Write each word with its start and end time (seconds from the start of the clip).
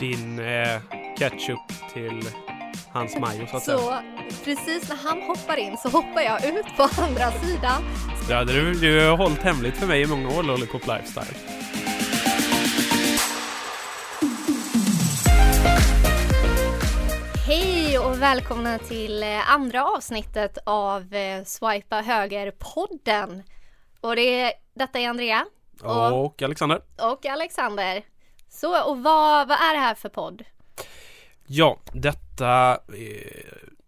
din 0.00 0.38
eh, 0.38 0.80
ketchup 1.18 1.92
till 1.92 2.22
hans 2.92 3.16
majo 3.18 3.46
så 3.46 3.56
att 3.56 3.62
säga. 3.62 3.78
Så 3.78 3.94
precis 4.44 4.88
när 4.88 4.96
han 4.96 5.22
hoppar 5.22 5.56
in 5.56 5.76
så 5.76 5.88
hoppar 5.88 6.20
jag 6.20 6.44
ut 6.44 6.66
på 6.76 6.82
andra 6.82 7.30
sidan. 7.32 7.82
Det 8.28 8.34
hade 8.34 8.52
du, 8.52 8.74
du 8.74 9.10
hållit 9.10 9.42
hemligt 9.42 9.76
för 9.76 9.86
mig 9.86 10.02
i 10.02 10.06
många 10.06 10.28
år, 10.38 10.42
Lollipop 10.42 10.82
Lifestyle. 10.86 11.36
Hej 17.46 17.98
och 17.98 18.22
välkomna 18.22 18.78
till 18.78 19.22
eh, 19.22 19.50
andra 19.52 19.84
avsnittet 19.84 20.58
av 20.64 21.14
eh, 21.14 21.44
Swipa 21.44 22.00
Höger-podden. 22.00 23.42
Och 24.00 24.16
det 24.16 24.52
detta 24.74 24.98
är 24.98 25.08
Andrea 25.08 25.44
Och, 25.82 26.24
och 26.24 26.42
Alexander. 26.42 26.80
och 27.12 27.26
Alexander. 27.26 28.02
Så, 28.48 28.84
och 28.90 29.02
vad, 29.02 29.48
vad 29.48 29.56
är 29.58 29.74
det 29.74 29.80
här 29.80 29.94
för 29.94 30.08
podd? 30.08 30.44
Ja, 31.46 31.78
detta 31.92 32.70
eh, 32.72 33.42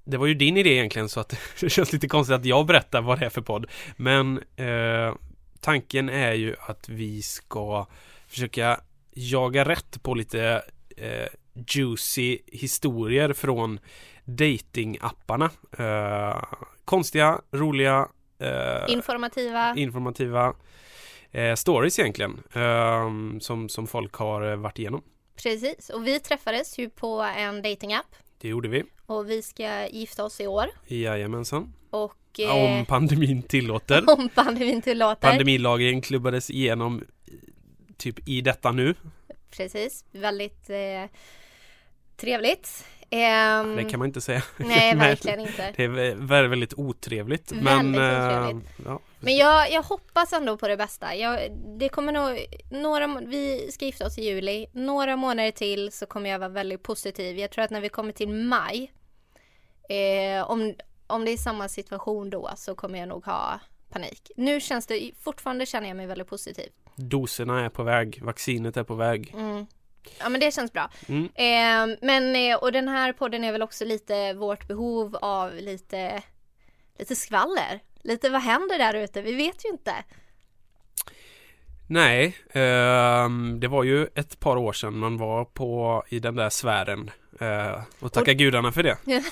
Det 0.04 0.16
var 0.16 0.26
ju 0.26 0.34
din 0.34 0.56
idé 0.56 0.70
egentligen 0.70 1.08
så 1.08 1.20
att 1.20 1.34
det 1.60 1.70
känns 1.70 1.92
lite 1.92 2.08
konstigt 2.08 2.34
att 2.36 2.44
jag 2.44 2.66
berättar 2.66 3.00
vad 3.02 3.18
det 3.20 3.26
är 3.26 3.30
för 3.30 3.40
podd. 3.40 3.66
Men 3.96 4.42
eh, 4.56 5.14
tanken 5.60 6.08
är 6.08 6.32
ju 6.32 6.56
att 6.60 6.88
vi 6.88 7.22
ska 7.22 7.86
försöka 8.28 8.80
jaga 9.10 9.64
rätt 9.64 10.02
på 10.02 10.14
lite 10.14 10.62
eh, 10.96 11.26
juicy 11.66 12.38
historier 12.46 13.32
från 13.32 13.78
datingapparna. 14.24 15.50
Eh, 15.78 16.42
konstiga, 16.84 17.40
roliga, 17.50 18.08
eh, 18.38 18.92
Informativa. 18.92 19.74
informativa 19.76 20.54
eh, 21.32 21.54
stories 21.54 21.98
egentligen. 21.98 22.42
Eh, 22.52 23.08
som, 23.40 23.68
som 23.68 23.86
folk 23.86 24.14
har 24.14 24.50
eh, 24.50 24.56
varit 24.56 24.78
igenom. 24.78 25.02
Precis, 25.42 25.90
och 25.90 26.06
vi 26.06 26.20
träffades 26.20 26.78
ju 26.78 26.90
på 26.90 27.20
en 27.36 27.62
datingapp 27.62 28.06
Det 28.38 28.48
gjorde 28.48 28.68
vi. 28.68 28.82
och 29.06 29.30
vi 29.30 29.42
ska 29.42 29.88
gifta 29.88 30.24
oss 30.24 30.40
i 30.40 30.46
år. 30.46 30.66
Jajamensan. 30.86 31.72
Och 31.90 32.16
eh, 32.40 32.54
Om 32.78 32.84
pandemin 32.86 33.42
tillåter. 33.42 34.04
om 34.18 34.28
pandemin 34.28 34.82
tillåter. 34.82 35.28
Pandemilagen 35.28 36.00
klubbades 36.00 36.50
igenom 36.50 37.04
typ 37.96 38.28
i 38.28 38.40
detta 38.40 38.72
nu. 38.72 38.94
Precis, 39.50 40.04
väldigt 40.12 40.70
eh, 40.70 41.10
trevligt. 42.16 42.84
Ehm, 43.10 43.76
Det 43.76 43.84
kan 43.84 43.98
man 43.98 44.08
inte 44.08 44.20
säga. 44.20 44.42
Nej, 44.56 44.94
verkligen 44.96 45.40
inte. 45.40 45.72
Det 45.76 45.84
är 45.84 45.88
vä- 45.88 46.48
väldigt 46.48 46.74
otrevligt. 46.74 47.52
Väldigt 47.52 47.64
men, 47.64 47.94
eh, 47.94 48.40
otrevligt. 48.42 48.68
ja, 48.84 49.00
Men 49.20 49.36
jag, 49.36 49.70
jag 49.72 49.82
hoppas 49.82 50.32
ändå 50.32 50.56
på 50.56 50.68
det 50.68 50.76
bästa. 50.76 51.14
Jag, 51.14 51.40
det 51.78 51.88
kommer 51.88 52.12
nog, 52.12 52.38
några, 52.70 53.20
vi 53.20 53.70
ska 53.72 53.84
gifta 53.84 54.06
oss 54.06 54.18
i 54.18 54.22
juli. 54.24 54.66
Några 54.72 55.16
månader 55.16 55.50
till 55.50 55.92
så 55.92 56.06
kommer 56.06 56.30
jag 56.30 56.38
vara 56.38 56.48
väldigt 56.48 56.82
positiv. 56.82 57.38
Jag 57.38 57.50
tror 57.50 57.64
att 57.64 57.70
när 57.70 57.80
vi 57.80 57.88
kommer 57.88 58.12
till 58.12 58.28
maj, 58.28 58.92
eh, 59.88 60.50
om, 60.50 60.74
om 61.06 61.24
det 61.24 61.30
är 61.30 61.36
samma 61.36 61.68
situation 61.68 62.30
då 62.30 62.50
så 62.56 62.74
kommer 62.74 62.98
jag 62.98 63.08
nog 63.08 63.24
ha 63.24 63.60
panik. 63.90 64.30
Nu 64.36 64.60
känns 64.60 64.86
det, 64.86 65.10
fortfarande 65.20 65.66
känner 65.66 65.88
jag 65.88 65.96
mig 65.96 66.06
väldigt 66.06 66.28
positiv. 66.28 66.68
doserna 66.96 67.64
är 67.64 67.68
på 67.68 67.82
väg, 67.82 68.18
vaccinet 68.22 68.76
är 68.76 68.84
på 68.84 68.94
väg. 68.94 69.34
Mm. 69.36 69.66
Ja 70.18 70.28
men 70.28 70.40
det 70.40 70.54
känns 70.54 70.72
bra. 70.72 70.90
Mm. 71.08 71.24
Eh, 71.24 71.96
men 72.02 72.36
eh, 72.36 72.56
och 72.56 72.72
den 72.72 72.88
här 72.88 73.12
podden 73.12 73.44
är 73.44 73.52
väl 73.52 73.62
också 73.62 73.84
lite 73.84 74.32
vårt 74.34 74.66
behov 74.68 75.16
av 75.16 75.54
lite, 75.54 76.22
lite 76.98 77.16
skvaller. 77.16 77.80
Lite 78.02 78.28
vad 78.30 78.42
händer 78.42 78.78
där 78.78 78.94
ute? 78.94 79.22
Vi 79.22 79.34
vet 79.34 79.64
ju 79.64 79.68
inte. 79.68 79.94
Nej, 81.86 82.36
ehm, 82.52 83.60
det 83.60 83.68
var 83.68 83.84
ju 83.84 84.06
ett 84.14 84.40
par 84.40 84.56
år 84.56 84.72
sedan 84.72 84.98
man 84.98 85.16
var 85.18 85.44
på 85.44 86.04
i 86.08 86.18
den 86.18 86.34
där 86.36 86.50
sfären. 86.50 87.10
Eh, 87.40 87.82
och 88.00 88.12
tacka 88.12 88.30
Och- 88.30 88.36
gudarna 88.36 88.72
för 88.72 88.82
det. 88.82 88.96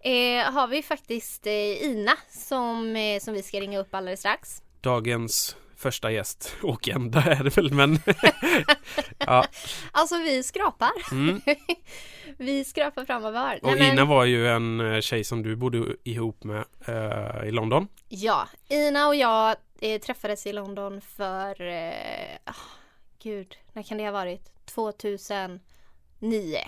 eh, 0.00 0.52
har 0.52 0.66
vi 0.66 0.82
faktiskt 0.82 1.46
eh, 1.46 1.52
Ina 1.84 2.12
som, 2.30 2.96
eh, 2.96 3.20
som 3.20 3.34
vi 3.34 3.42
ska 3.42 3.60
ringa 3.60 3.78
upp 3.78 3.94
alldeles 3.94 4.20
strax. 4.20 4.62
Dagens 4.80 5.56
första 5.76 6.10
gäst. 6.10 6.56
Och 6.62 6.88
enda 6.88 7.22
är 7.22 7.44
det 7.44 7.56
väl 7.56 7.72
men 7.72 7.98
ja, 9.18 9.44
Alltså 9.92 10.18
vi 10.18 10.42
skrapar. 10.42 10.90
Mm. 11.12 11.40
Vi 12.38 12.64
skrapar 12.64 13.04
fram 13.04 13.24
och 13.24 13.32
var. 13.32 13.58
Och 13.62 13.68
Nej, 13.68 13.78
men- 13.78 13.92
Ina 13.92 14.04
var 14.04 14.24
ju 14.24 14.48
en 14.48 14.80
eh, 14.94 15.00
tjej 15.00 15.24
som 15.24 15.42
du 15.42 15.56
bodde 15.56 15.96
ihop 16.04 16.44
med 16.44 16.64
eh, 16.86 17.48
i 17.48 17.50
London. 17.50 17.88
Ja, 18.08 18.48
Ina 18.68 19.06
och 19.08 19.14
jag 19.14 19.56
eh, 19.80 20.00
träffades 20.00 20.46
i 20.46 20.52
London 20.52 21.00
för, 21.00 21.60
eh, 21.60 21.92
ah, 22.44 22.54
gud, 23.22 23.56
när 23.72 23.82
kan 23.82 23.98
det 23.98 24.04
ha 24.04 24.12
varit? 24.12 24.52
2009 24.64 26.58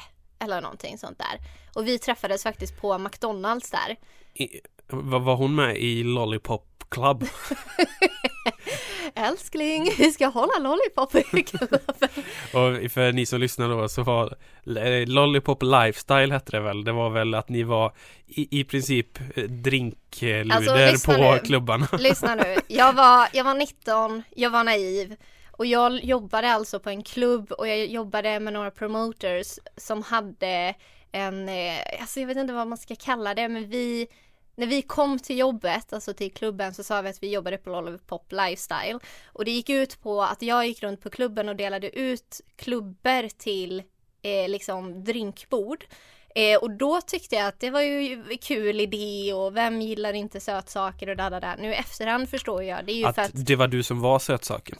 eller 0.44 0.60
någonting 0.60 0.98
sånt 0.98 1.18
där. 1.18 1.40
Och 1.74 1.86
vi 1.86 1.98
träffades 1.98 2.42
faktiskt 2.42 2.80
på 2.80 2.98
McDonalds 2.98 3.70
där. 3.70 3.96
I, 4.34 4.60
var, 4.86 5.20
var 5.20 5.36
hon 5.36 5.54
med 5.54 5.76
i 5.76 6.02
Lollipop 6.04 6.84
Club? 6.88 7.24
Älskling, 9.14 9.90
vi 9.98 10.12
ska 10.12 10.26
hålla 10.26 10.58
lollipop 10.58 11.12
klubben. 11.46 11.80
Och 12.84 12.90
för 12.92 13.12
ni 13.12 13.26
som 13.26 13.40
lyssnar 13.40 13.68
då 13.68 13.88
så 13.88 14.02
var 14.02 14.36
eh, 14.78 15.06
Lollipop 15.06 15.62
Lifestyle 15.62 16.32
hette 16.32 16.52
det 16.52 16.60
väl. 16.60 16.84
Det 16.84 16.92
var 16.92 17.10
väl 17.10 17.34
att 17.34 17.48
ni 17.48 17.62
var 17.62 17.92
i, 18.26 18.60
i 18.60 18.64
princip 18.64 19.18
eh, 19.36 19.44
drinkluder 19.44 20.56
Alltså, 20.56 21.12
på 21.12 21.32
nu. 21.32 21.38
klubbarna. 21.38 21.88
Lyssna 21.98 22.34
nu, 22.34 22.56
jag 22.68 22.92
var, 22.92 23.28
jag 23.32 23.44
var 23.44 23.54
19, 23.54 24.22
jag 24.36 24.50
var 24.50 24.64
naiv. 24.64 25.16
Och 25.56 25.66
jag 25.66 26.04
jobbade 26.04 26.52
alltså 26.52 26.80
på 26.80 26.90
en 26.90 27.02
klubb 27.02 27.52
och 27.52 27.68
jag 27.68 27.86
jobbade 27.86 28.40
med 28.40 28.52
några 28.52 28.70
promoters 28.70 29.58
som 29.76 30.02
hade 30.02 30.74
en, 31.12 31.48
eh, 31.48 32.00
alltså 32.00 32.20
jag 32.20 32.26
vet 32.26 32.36
inte 32.36 32.54
vad 32.54 32.66
man 32.66 32.78
ska 32.78 32.94
kalla 32.96 33.34
det, 33.34 33.48
men 33.48 33.68
vi 33.68 34.08
när 34.56 34.66
vi 34.66 34.82
kom 34.82 35.18
till 35.18 35.38
jobbet, 35.38 35.92
alltså 35.92 36.14
till 36.14 36.32
klubben, 36.32 36.74
så 36.74 36.84
sa 36.84 37.02
vi 37.02 37.08
att 37.08 37.22
vi 37.22 37.32
jobbade 37.32 37.58
på 37.58 37.70
Lollipop 37.70 38.32
Lifestyle. 38.32 38.98
Och 39.26 39.44
det 39.44 39.50
gick 39.50 39.70
ut 39.70 40.00
på 40.02 40.22
att 40.22 40.42
jag 40.42 40.66
gick 40.66 40.82
runt 40.82 41.00
på 41.00 41.10
klubben 41.10 41.48
och 41.48 41.56
delade 41.56 41.98
ut 41.98 42.40
klubbor 42.56 43.28
till 43.28 43.82
eh, 44.22 44.48
liksom 44.48 45.04
drinkbord. 45.04 45.84
Eh, 46.36 46.58
och 46.58 46.70
då 46.70 47.00
tyckte 47.00 47.36
jag 47.36 47.46
att 47.46 47.60
det 47.60 47.70
var 47.70 47.80
ju 47.80 48.24
kul 48.42 48.80
idé 48.80 49.32
och 49.32 49.56
vem 49.56 49.80
gillar 49.80 50.12
inte 50.12 50.40
sötsaker 50.40 51.08
och 51.08 51.16
där, 51.16 51.30
där. 51.30 51.56
Nu 51.58 51.68
i 51.68 51.74
efterhand 51.74 52.28
förstår 52.28 52.62
jag, 52.62 52.86
det 52.86 52.92
är 52.92 52.96
ju 52.96 53.04
Att 53.04 53.14
för 53.14 53.22
att 53.22 53.30
det 53.34 53.56
var 53.56 53.68
du 53.68 53.82
som 53.82 54.00
var 54.00 54.18
sötsaken. 54.18 54.78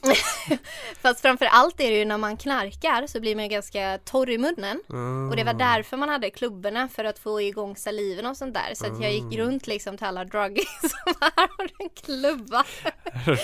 Fast 1.03 1.21
framför 1.21 1.47
allt 1.47 1.81
är 1.81 1.91
det 1.91 1.99
ju 1.99 2.05
när 2.05 2.19
man 2.19 2.37
knarkar 2.37 3.07
så 3.07 3.21
blir 3.21 3.35
man 3.35 3.45
ju 3.45 3.51
ganska 3.51 3.99
torr 4.05 4.31
i 4.31 4.39
munnen. 4.39 4.81
Ah. 4.89 5.31
Och 5.31 5.37
det 5.37 5.45
var 5.45 5.55
därför 5.55 5.97
man 5.97 6.09
hade 6.09 6.31
klubborna 6.31 6.89
för 6.89 7.05
att 7.05 7.19
få 7.19 7.41
igång 7.41 7.77
saliven 7.77 8.27
och 8.27 8.37
sånt 8.37 8.55
där. 8.55 8.75
Så 8.75 8.87
att 8.87 9.03
jag 9.03 9.13
gick 9.13 9.39
runt 9.39 9.67
liksom 9.67 9.97
till 9.97 10.07
alla 10.07 10.25
druggies 10.25 10.81
som 10.81 11.15
här 11.21 11.49
har 11.57 11.69
du 11.69 11.85
en 11.85 11.91
klubba. 11.91 12.65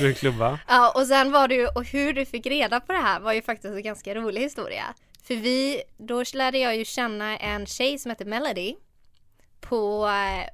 Mm. 0.01 0.15
klubba. 0.15 0.59
Ja 0.69 0.93
och 0.95 1.07
sen 1.07 1.33
var 1.33 1.49
det 1.49 1.55
ju, 1.55 1.67
och 1.67 1.85
hur 1.85 2.13
du 2.13 2.25
fick 2.25 2.47
reda 2.47 2.81
på 2.81 2.93
det 2.93 2.99
här 2.99 3.21
var 3.21 3.33
ju 3.33 3.43
faktiskt 3.43 3.75
en 3.75 3.83
ganska 3.83 4.15
rolig 4.15 4.41
historia. 4.41 4.85
För 5.31 5.37
vi, 5.37 5.83
då 5.97 6.25
lärde 6.35 6.59
jag 6.59 6.77
ju 6.77 6.85
känna 6.85 7.39
en 7.39 7.67
tjej 7.67 7.99
som 7.99 8.11
heter 8.11 8.25
Melody 8.25 8.77
på, 9.61 10.11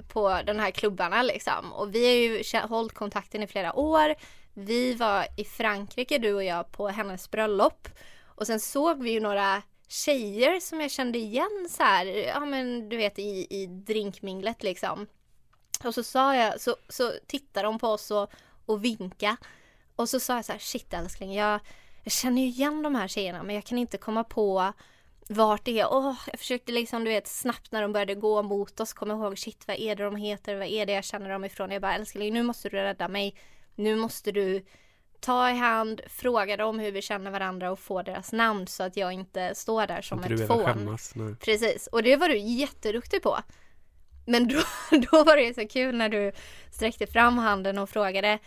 på 0.08 0.40
de 0.46 0.58
här 0.58 0.70
klubbarna 0.70 1.22
liksom. 1.22 1.72
Och 1.72 1.94
vi 1.94 2.06
har 2.06 2.12
ju 2.12 2.66
hållit 2.68 2.94
kontakten 2.94 3.42
i 3.42 3.46
flera 3.46 3.76
år. 3.78 4.14
Vi 4.54 4.94
var 4.94 5.26
i 5.36 5.44
Frankrike 5.44 6.18
du 6.18 6.34
och 6.34 6.44
jag 6.44 6.72
på 6.72 6.88
hennes 6.88 7.30
bröllop. 7.30 7.88
Och 8.24 8.46
sen 8.46 8.60
såg 8.60 9.02
vi 9.02 9.10
ju 9.10 9.20
några 9.20 9.62
tjejer 9.88 10.60
som 10.60 10.80
jag 10.80 10.90
kände 10.90 11.18
igen 11.18 11.68
så 11.70 11.82
här, 11.82 12.06
ja 12.06 12.40
men 12.40 12.88
du 12.88 12.96
vet 12.96 13.18
i, 13.18 13.46
i 13.50 13.66
drinkminglet 13.66 14.62
liksom. 14.62 15.06
Och 15.84 15.94
så 15.94 16.02
sa 16.02 16.36
jag, 16.36 16.60
så, 16.60 16.76
så 16.88 17.12
tittade 17.26 17.66
de 17.66 17.78
på 17.78 17.88
oss 17.88 18.10
och, 18.10 18.30
och 18.66 18.84
vinka. 18.84 19.36
Och 19.96 20.08
så 20.08 20.20
sa 20.20 20.36
jag 20.36 20.44
så 20.44 20.52
här, 20.52 20.58
shit 20.58 20.94
älskling, 20.94 21.34
jag, 21.34 21.60
jag 22.06 22.12
känner 22.12 22.42
ju 22.42 22.48
igen 22.48 22.82
de 22.82 22.94
här 22.94 23.08
tjejerna 23.08 23.42
men 23.42 23.54
jag 23.54 23.64
kan 23.64 23.78
inte 23.78 23.98
komma 23.98 24.24
på 24.24 24.72
vart 25.28 25.64
det 25.64 25.80
är. 25.80 25.92
Åh, 25.92 26.14
jag 26.26 26.38
försökte 26.38 26.72
liksom 26.72 27.04
du 27.04 27.10
vet 27.10 27.26
snabbt 27.26 27.72
när 27.72 27.82
de 27.82 27.92
började 27.92 28.14
gå 28.14 28.42
mot 28.42 28.80
oss 28.80 28.92
komma 28.92 29.14
ihåg 29.14 29.38
shit 29.38 29.64
vad 29.68 29.76
är 29.76 29.96
det 29.96 30.04
de 30.04 30.16
heter, 30.16 30.56
vad 30.56 30.66
är 30.66 30.86
det 30.86 30.92
jag 30.92 31.04
känner 31.04 31.30
dem 31.30 31.44
ifrån. 31.44 31.70
Jag 31.70 31.82
bara 31.82 31.94
älskling 31.94 32.34
nu 32.34 32.42
måste 32.42 32.68
du 32.68 32.76
rädda 32.76 33.08
mig. 33.08 33.34
Nu 33.74 33.96
måste 33.96 34.32
du 34.32 34.64
ta 35.20 35.50
i 35.50 35.54
hand, 35.54 36.00
fråga 36.08 36.56
dem 36.56 36.78
hur 36.78 36.92
vi 36.92 37.02
känner 37.02 37.30
varandra 37.30 37.70
och 37.70 37.78
få 37.78 38.02
deras 38.02 38.32
namn 38.32 38.66
så 38.66 38.82
att 38.82 38.96
jag 38.96 39.12
inte 39.12 39.54
står 39.54 39.86
där 39.86 40.02
som 40.02 40.24
ett 40.24 40.46
fån. 40.46 40.64
Skämmas, 40.64 41.14
Precis, 41.40 41.86
och 41.86 42.02
det 42.02 42.16
var 42.16 42.28
du 42.28 42.38
jätteduktig 42.38 43.22
på. 43.22 43.38
Men 44.26 44.48
då, 44.48 44.62
då 45.10 45.24
var 45.24 45.36
det 45.36 45.54
så 45.54 45.68
kul 45.68 45.96
när 45.96 46.08
du 46.08 46.32
sträckte 46.70 47.06
fram 47.06 47.38
handen 47.38 47.78
och 47.78 47.90
frågade 47.90 48.38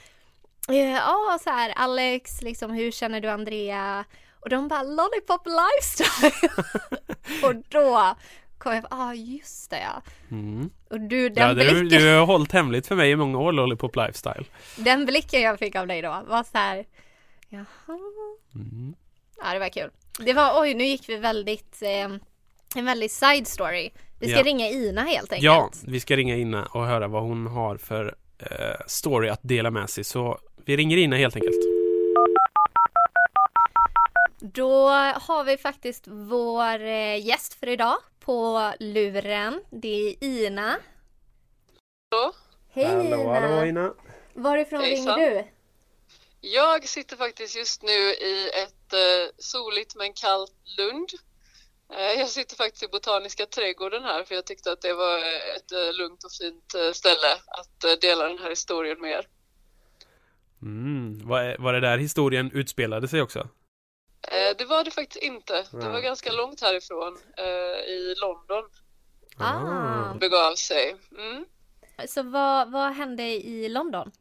Ja, 0.70 1.40
så 1.44 1.50
här 1.50 1.74
Alex, 1.76 2.42
liksom 2.42 2.72
hur 2.72 2.92
känner 2.92 3.22
du 3.22 3.28
Andrea? 3.30 4.06
Och 4.40 4.50
de 4.50 4.68
bara 4.68 4.84
Lollipop 4.84 5.42
Lifestyle! 5.46 6.50
och 7.44 7.56
då 7.70 8.16
kom 8.58 8.74
jag 8.76 8.90
på, 8.90 8.96
ah 8.96 9.14
just 9.14 9.70
det 9.70 9.80
ja. 9.82 10.02
Mm. 10.32 10.70
Och 10.90 11.00
du, 11.00 11.30
den 11.30 11.48
ja, 11.48 11.54
blicken. 11.54 11.76
Du, 11.90 11.98
du 11.98 12.16
har 12.16 12.26
hållit 12.26 12.52
hemligt 12.52 12.88
för 12.88 12.96
mig 12.96 13.12
i 13.12 13.16
många 13.16 13.40
år, 13.40 13.52
Lollipop 13.52 13.96
Lifestyle. 13.96 14.46
Den 14.76 15.06
blicken 15.06 15.42
jag 15.42 15.60
fick 15.60 15.76
av 15.76 15.88
dig 15.88 16.02
då 16.02 16.24
var 16.28 16.44
så 16.44 16.58
här, 16.58 16.86
jaha. 17.50 17.66
Mm. 18.56 18.94
Ja, 19.44 19.54
det 19.54 19.60
var 19.60 19.70
kul. 19.70 19.90
Det 20.20 20.34
var, 20.34 20.62
oj, 20.62 20.74
nu 20.74 20.84
gick 20.84 21.10
vi 21.10 21.18
väldigt, 21.18 21.82
eh, 21.82 22.18
en 22.76 22.86
väldigt 22.86 23.12
side 23.12 23.48
story. 23.48 23.90
Vi 24.20 24.28
ska 24.28 24.38
Ja. 24.38 24.44
ringa 24.44 24.68
Ina 24.68 25.02
helt 25.02 25.34
enkelt. 25.34 25.44
Ja, 25.44 25.72
vi 25.86 26.00
ska 26.00 26.16
ringa 26.16 26.36
Ina 26.36 26.66
och 26.66 26.86
höra 26.86 27.08
vad 27.08 27.24
hon 27.24 27.48
har 27.48 27.78
för 27.78 28.16
eh, 28.40 28.48
story 28.88 29.30
att 29.30 29.40
dela 29.44 29.72
med 29.72 29.90
sig. 29.90 30.04
Så 30.04 30.40
vi 30.70 30.78
ringer 30.78 30.98
Ina 30.98 31.16
helt 31.16 31.36
enkelt. 31.36 31.56
Då 34.40 34.88
har 35.16 35.44
vi 35.44 35.58
faktiskt 35.58 36.08
vår 36.08 36.82
eh, 36.82 37.26
gäst 37.26 37.54
för 37.54 37.70
idag 37.70 37.98
på 38.20 38.72
luren. 38.80 39.64
Det 39.70 40.10
är 40.10 40.24
Ina. 40.24 40.78
Hallå? 42.12 42.34
Hej 42.72 43.08
Ina! 43.08 43.66
Ina. 43.66 43.94
Varifrån 44.34 44.82
Hejsan. 44.82 45.20
ringer 45.20 45.32
du? 45.32 45.48
Jag 46.42 46.88
sitter 46.88 47.16
faktiskt 47.16 47.58
just 47.58 47.84
nu 47.84 48.00
i 48.14 48.50
ett 48.64 48.94
eh, 48.94 49.34
soligt 49.38 49.96
men 49.96 50.14
kallt 50.14 50.54
Lund. 50.78 51.10
Eh, 51.94 52.20
jag 52.20 52.30
sitter 52.30 52.56
faktiskt 52.56 52.84
i 52.84 52.88
Botaniska 52.88 53.46
trädgården 53.46 54.04
här 54.04 54.24
för 54.24 54.36
jag 54.36 54.46
tyckte 54.46 54.72
att 54.72 54.82
det 54.82 54.94
var 54.94 55.18
ett 55.56 55.72
eh, 55.72 55.94
lugnt 55.94 56.24
och 56.24 56.32
fint 56.32 56.76
eh, 56.76 56.92
ställe 56.92 57.34
att 57.48 57.84
eh, 57.84 57.92
dela 58.02 58.28
den 58.28 58.40
här 58.40 58.50
historien 58.50 59.02
med 59.02 59.12
er. 59.12 59.28
Mm. 60.62 61.28
Var, 61.28 61.56
var 61.60 61.74
det 61.74 61.80
där 61.80 61.98
historien 61.98 62.52
utspelade 62.54 63.08
sig 63.08 63.22
också? 63.22 63.40
Eh, 64.28 64.58
det 64.58 64.66
var 64.66 64.84
det 64.84 64.92
faktiskt 64.92 65.24
inte. 65.24 65.66
Det 65.72 65.90
var 65.90 66.00
ganska 66.02 66.32
långt 66.32 66.62
härifrån 66.62 67.18
i 67.88 68.16
London 68.22 68.64
Ah. 69.42 70.14
begav 70.14 70.56
sig. 70.56 70.96
Mm. 71.18 71.46
Så 72.08 72.24
vad, 72.24 72.72
vad 72.72 72.92
hände 72.94 73.24
i 73.24 73.70
London? 73.70 74.12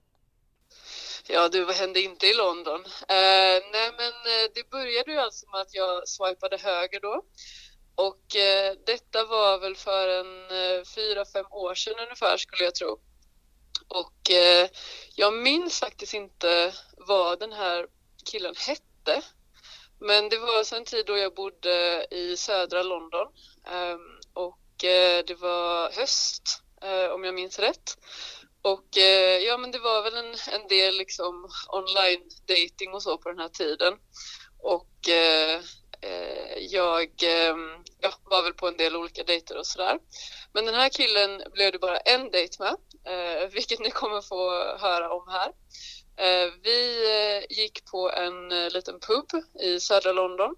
Ja 1.28 1.48
du, 1.48 1.64
vad 1.64 1.74
hände 1.76 2.00
inte 2.00 2.26
i 2.26 2.34
London? 2.34 2.80
Eh, 2.84 3.58
nej 3.72 3.90
men 3.96 4.12
eh, 4.12 4.50
det 4.54 4.70
började 4.70 5.12
ju 5.12 5.18
alltså 5.18 5.50
med 5.50 5.60
att 5.60 5.74
jag 5.74 6.08
swipade 6.08 6.56
höger 6.56 7.00
då. 7.00 7.22
Och 7.94 8.36
eh, 8.36 8.74
detta 8.86 9.24
var 9.24 9.58
väl 9.58 9.76
för 9.76 10.08
en 10.08 10.42
eh, 10.50 10.84
fyra, 10.94 11.24
fem 11.32 11.46
år 11.50 11.74
sedan 11.74 11.94
ungefär 11.98 12.36
skulle 12.36 12.64
jag 12.64 12.74
tro. 12.74 12.98
Och 13.88 14.30
eh, 14.30 14.68
jag 15.14 15.34
minns 15.34 15.80
faktiskt 15.80 16.14
inte 16.14 16.72
vad 16.96 17.40
den 17.40 17.52
här 17.52 17.86
killen 18.30 18.54
hette. 18.66 19.22
Men 20.00 20.28
det 20.28 20.38
var 20.38 20.74
en 20.74 20.84
tid 20.84 21.06
då 21.06 21.18
jag 21.18 21.34
bodde 21.34 22.06
i 22.10 22.36
södra 22.36 22.82
London. 22.82 23.26
eh, 23.66 23.98
och 24.32 24.84
eh, 24.84 25.24
det 25.26 25.34
var 25.34 25.90
höst, 25.92 26.62
eh, 26.82 27.12
om 27.12 27.24
jag 27.24 27.34
minns 27.34 27.58
rätt. 27.58 27.98
Och 28.62 28.98
eh, 28.98 29.38
ja, 29.38 29.56
men 29.56 29.70
det 29.70 29.78
var 29.78 30.02
väl 30.02 30.16
en, 30.16 30.34
en 30.52 30.68
del 30.68 30.96
liksom 30.96 31.48
online 31.68 32.30
dating 32.46 32.94
och 32.94 33.02
så 33.02 33.18
på 33.18 33.28
den 33.28 33.38
här 33.38 33.48
tiden. 33.48 33.94
Och 34.62 35.08
eh, 35.08 35.60
eh, 36.00 36.58
jag 36.58 37.02
eh, 37.22 37.56
var 38.24 38.42
väl 38.42 38.54
på 38.54 38.68
en 38.68 38.76
del 38.76 38.96
olika 38.96 39.24
dejter 39.24 39.58
och 39.58 39.66
sådär. 39.66 39.98
Men 40.52 40.66
den 40.66 40.74
här 40.74 40.88
killen 40.88 41.42
blev 41.52 41.72
det 41.72 41.78
bara 41.78 41.98
en 41.98 42.30
dejt 42.30 42.56
med, 42.58 42.76
eh, 43.04 43.48
vilket 43.52 43.80
ni 43.80 43.90
kommer 43.90 44.20
få 44.20 44.50
höra 44.78 45.12
om 45.12 45.28
här. 45.28 45.52
Eh, 46.16 46.52
vi 46.62 47.10
eh, 47.10 47.56
gick 47.58 47.84
på 47.84 48.10
en 48.10 48.52
eh, 48.52 48.70
liten 48.70 49.00
pub 49.00 49.44
i 49.62 49.80
södra 49.80 50.12
London. 50.12 50.56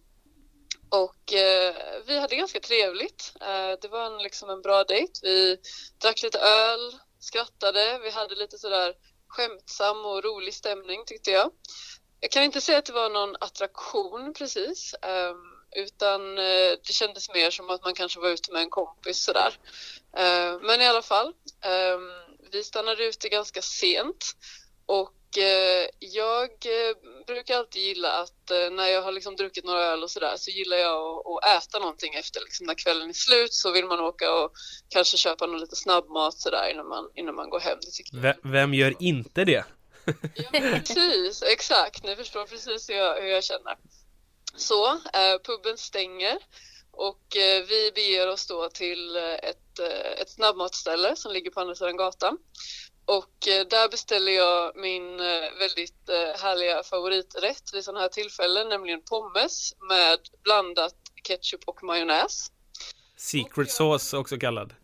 Och 0.90 1.32
eh, 1.32 1.74
vi 2.06 2.18
hade 2.18 2.36
ganska 2.36 2.60
trevligt. 2.60 3.32
Eh, 3.40 3.72
det 3.82 3.88
var 3.88 4.06
en, 4.06 4.22
liksom 4.22 4.50
en 4.50 4.62
bra 4.62 4.84
dejt. 4.84 5.12
Vi 5.22 5.56
drack 6.02 6.22
lite 6.22 6.38
öl, 6.38 6.96
skrattade, 7.20 7.98
vi 8.02 8.10
hade 8.10 8.34
lite 8.34 8.58
sådär 8.58 8.94
skämtsam 9.28 10.06
och 10.06 10.24
rolig 10.24 10.54
stämning 10.54 11.04
tyckte 11.06 11.30
jag. 11.30 11.50
Jag 12.20 12.30
kan 12.30 12.42
inte 12.42 12.60
säga 12.60 12.78
att 12.78 12.84
det 12.84 12.92
var 12.92 13.10
någon 13.10 13.36
attraktion 13.40 14.34
precis, 14.34 14.94
ehm, 15.02 15.36
utan 15.76 16.38
eh, 16.38 16.72
det 16.86 16.92
kändes 16.92 17.34
mer 17.34 17.50
som 17.50 17.70
att 17.70 17.84
man 17.84 17.94
kanske 17.94 18.20
var 18.20 18.28
ute 18.28 18.52
med 18.52 18.62
en 18.62 18.70
kompis 18.70 19.18
sådär. 19.18 19.54
Ehm, 20.16 20.60
men 20.62 20.80
i 20.80 20.86
alla 20.86 21.02
fall, 21.02 21.32
ehm, 21.64 22.10
vi 22.52 22.64
stannade 22.64 23.04
ute 23.04 23.28
ganska 23.28 23.62
sent 23.62 24.36
och 24.86 25.38
eh, 25.38 25.86
jag 25.98 26.50
eh, 26.50 26.96
brukar 27.26 27.56
alltid 27.58 27.82
gilla 27.82 28.12
att 28.12 28.50
när 28.72 28.86
jag 28.86 29.02
har 29.02 29.12
liksom 29.12 29.36
druckit 29.36 29.64
några 29.64 29.84
öl 29.84 30.02
och 30.02 30.10
sådär 30.10 30.34
så 30.36 30.50
gillar 30.50 30.76
jag 30.76 31.22
att, 31.26 31.56
äta 31.56 31.78
någonting 31.78 32.14
efter. 32.14 32.40
Liksom 32.40 32.66
när 32.66 32.74
kvällen 32.74 33.08
är 33.08 33.12
slut 33.12 33.52
så 33.52 33.70
vill 33.72 33.84
man 33.84 34.00
åka 34.00 34.32
och 34.34 34.52
kanske 34.88 35.16
köpa 35.16 35.46
någon 35.46 35.60
lite 35.60 35.76
snabbmat 35.76 36.34
sådär 36.34 36.70
innan 36.72 36.88
man, 36.88 37.10
innan 37.14 37.34
man 37.34 37.50
går 37.50 37.60
hem. 37.60 37.78
Det. 38.12 38.18
V- 38.18 38.34
vem 38.42 38.74
gör 38.74 38.94
inte 38.98 39.44
det? 39.44 39.64
Ja, 40.34 40.50
precis, 40.52 41.42
exakt. 41.42 42.04
Ni 42.04 42.16
förstår 42.16 42.46
precis 42.46 42.90
hur 42.90 42.94
jag, 42.94 43.20
hur 43.20 43.28
jag 43.28 43.44
känner. 43.44 43.76
Så, 44.56 44.88
eh, 44.90 45.38
puben 45.44 45.78
stänger 45.78 46.38
och 46.90 47.36
eh, 47.36 47.64
vi 47.66 47.92
beger 47.94 48.28
oss 48.28 48.46
då 48.46 48.68
till 48.68 49.16
eh, 49.16 49.22
ett, 49.22 49.78
eh, 49.78 50.22
ett 50.22 50.30
snabbmatsställe 50.30 51.16
som 51.16 51.32
ligger 51.32 51.50
på 51.50 51.60
andra 51.60 51.74
sidan 51.74 51.96
gatan. 51.96 52.38
Och 53.04 53.48
eh, 53.48 53.66
där 53.66 53.88
beställer 53.88 54.32
jag 54.32 54.76
min 54.76 55.20
eh, 55.20 55.58
väldigt 55.58 56.10
härliga 56.38 56.82
favoriträtt 56.82 57.70
vid 57.72 57.84
sådana 57.84 58.00
här 58.00 58.08
tillfällen, 58.08 58.68
nämligen 58.68 59.02
pommes 59.02 59.74
med 59.88 60.18
blandat 60.42 60.94
ketchup 61.22 61.60
och 61.66 61.82
majonnäs. 61.82 62.50
Secret 63.16 63.70
sauce 63.70 64.16
också 64.16 64.38
kallad. 64.38 64.74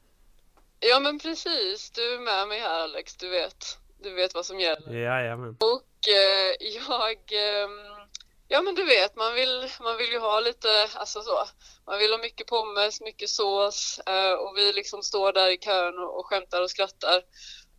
Ja 0.80 1.00
men 1.00 1.18
precis, 1.18 1.90
du 1.90 2.14
är 2.14 2.18
med 2.18 2.48
mig 2.48 2.60
här 2.60 2.80
Alex, 2.80 3.16
du 3.16 3.28
vet. 3.28 3.78
Du 3.98 4.14
vet 4.14 4.34
vad 4.34 4.46
som 4.46 4.60
gäller. 4.60 4.94
Jajamän. 4.94 5.56
Och 5.60 6.08
eh, 6.08 6.56
jag, 6.60 7.32
ehm, 7.32 8.08
ja 8.48 8.62
men 8.62 8.74
du 8.74 8.84
vet, 8.84 9.16
man 9.16 9.34
vill, 9.34 9.70
man 9.80 9.96
vill 9.96 10.10
ju 10.10 10.18
ha 10.18 10.40
lite, 10.40 10.88
alltså 10.94 11.20
så, 11.20 11.44
man 11.86 11.98
vill 11.98 12.10
ha 12.10 12.18
mycket 12.18 12.46
pommes, 12.46 13.00
mycket 13.00 13.30
sås 13.30 14.00
eh, 14.06 14.32
och 14.32 14.56
vi 14.56 14.72
liksom 14.72 15.02
står 15.02 15.32
där 15.32 15.50
i 15.50 15.58
kön 15.58 15.98
och, 15.98 16.18
och 16.18 16.26
skämtar 16.26 16.62
och 16.62 16.70
skrattar. 16.70 17.22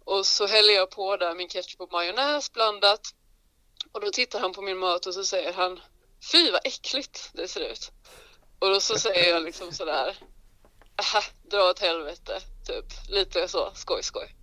Och 0.05 0.25
så 0.25 0.47
häller 0.47 0.73
jag 0.73 0.91
på 0.91 1.17
där 1.17 1.35
min 1.35 1.49
ketchup 1.49 1.81
och 1.81 1.91
majonnäs 1.91 2.53
blandat. 2.53 3.01
Och 3.91 4.01
då 4.01 4.11
tittar 4.11 4.39
han 4.39 4.53
på 4.53 4.61
min 4.61 4.77
mat 4.77 5.05
och 5.05 5.13
så 5.13 5.23
säger 5.23 5.53
han, 5.53 5.79
fy 6.31 6.51
vad 6.51 6.61
äckligt 6.67 7.29
det 7.33 7.47
ser 7.47 7.71
ut. 7.71 7.91
Och 8.59 8.69
då 8.69 8.79
så 8.79 8.99
säger 8.99 9.33
jag 9.33 9.43
liksom 9.43 9.71
sådär, 9.71 10.17
aha, 10.95 11.23
dra 11.43 11.69
åt 11.69 11.79
helvete, 11.79 12.41
typ, 12.67 12.85
lite 13.09 13.47
så, 13.47 13.71
skoj 13.75 14.03
skoj. 14.03 14.36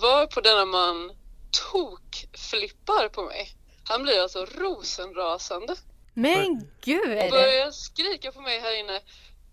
Var 0.00 0.26
på 0.26 0.40
denna 0.40 0.64
man 0.64 1.12
tok-flippar 1.50 3.08
på 3.08 3.22
mig. 3.22 3.48
Han 3.84 4.02
blir 4.02 4.22
alltså 4.22 4.44
rosenrasande 4.44 5.76
Men 6.14 6.50
och 6.50 6.84
gud! 6.84 7.30
börjar 7.30 7.70
skrika 7.70 8.32
på 8.32 8.40
mig 8.40 8.60
här 8.60 8.80
inne. 8.80 9.00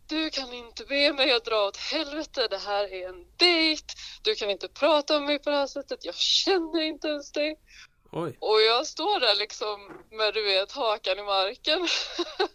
Du 0.08 0.30
kan 0.30 0.54
inte 0.54 0.86
be 0.86 1.14
mig 1.14 1.32
att 1.32 1.46
dra 1.46 1.68
åt 1.68 1.78
helvete, 1.78 2.48
det 2.50 2.58
här 2.58 2.94
är 2.94 3.10
en 3.10 3.26
dejt. 3.38 3.84
Du 4.22 4.36
kan 4.36 4.50
inte 4.50 4.68
prata 4.68 5.18
om 5.18 5.26
mig 5.26 5.40
på 5.40 5.50
det 5.50 5.56
här 5.56 5.68
sättet, 5.68 6.06
jag 6.06 6.16
känner 6.16 6.82
inte 6.82 7.08
ens 7.08 7.32
dig. 7.32 7.60
Oj. 8.12 8.38
Och 8.40 8.62
jag 8.62 8.88
står 8.88 9.20
där 9.20 9.36
liksom 9.36 10.04
med 10.12 10.34
du 10.34 10.44
vet 10.44 10.72
hakan 10.72 11.20
i 11.20 11.24
marken 11.24 11.88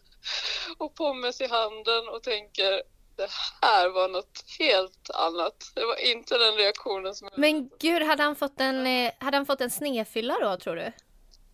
och 0.78 0.94
pommes 0.94 1.40
i 1.40 1.46
handen 1.46 2.08
och 2.08 2.22
tänker 2.22 2.82
det 3.16 3.28
här 3.62 3.88
var 3.88 4.08
något 4.08 4.44
helt 4.58 5.10
annat. 5.14 5.72
Det 5.74 5.84
var 5.84 6.12
inte 6.12 6.38
den 6.38 6.54
reaktionen 6.54 7.14
som 7.14 7.28
jag 7.30 7.38
Men 7.38 7.70
gud, 7.78 8.02
hade 8.02 8.22
han 8.22 8.36
fått 8.36 8.60
en, 8.60 8.86
eh, 8.86 9.12
hade 9.18 9.36
han 9.36 9.46
fått 9.46 9.60
en 9.60 9.70
snedfylla 9.70 10.38
då 10.40 10.56
tror 10.56 10.76
du? 10.76 10.92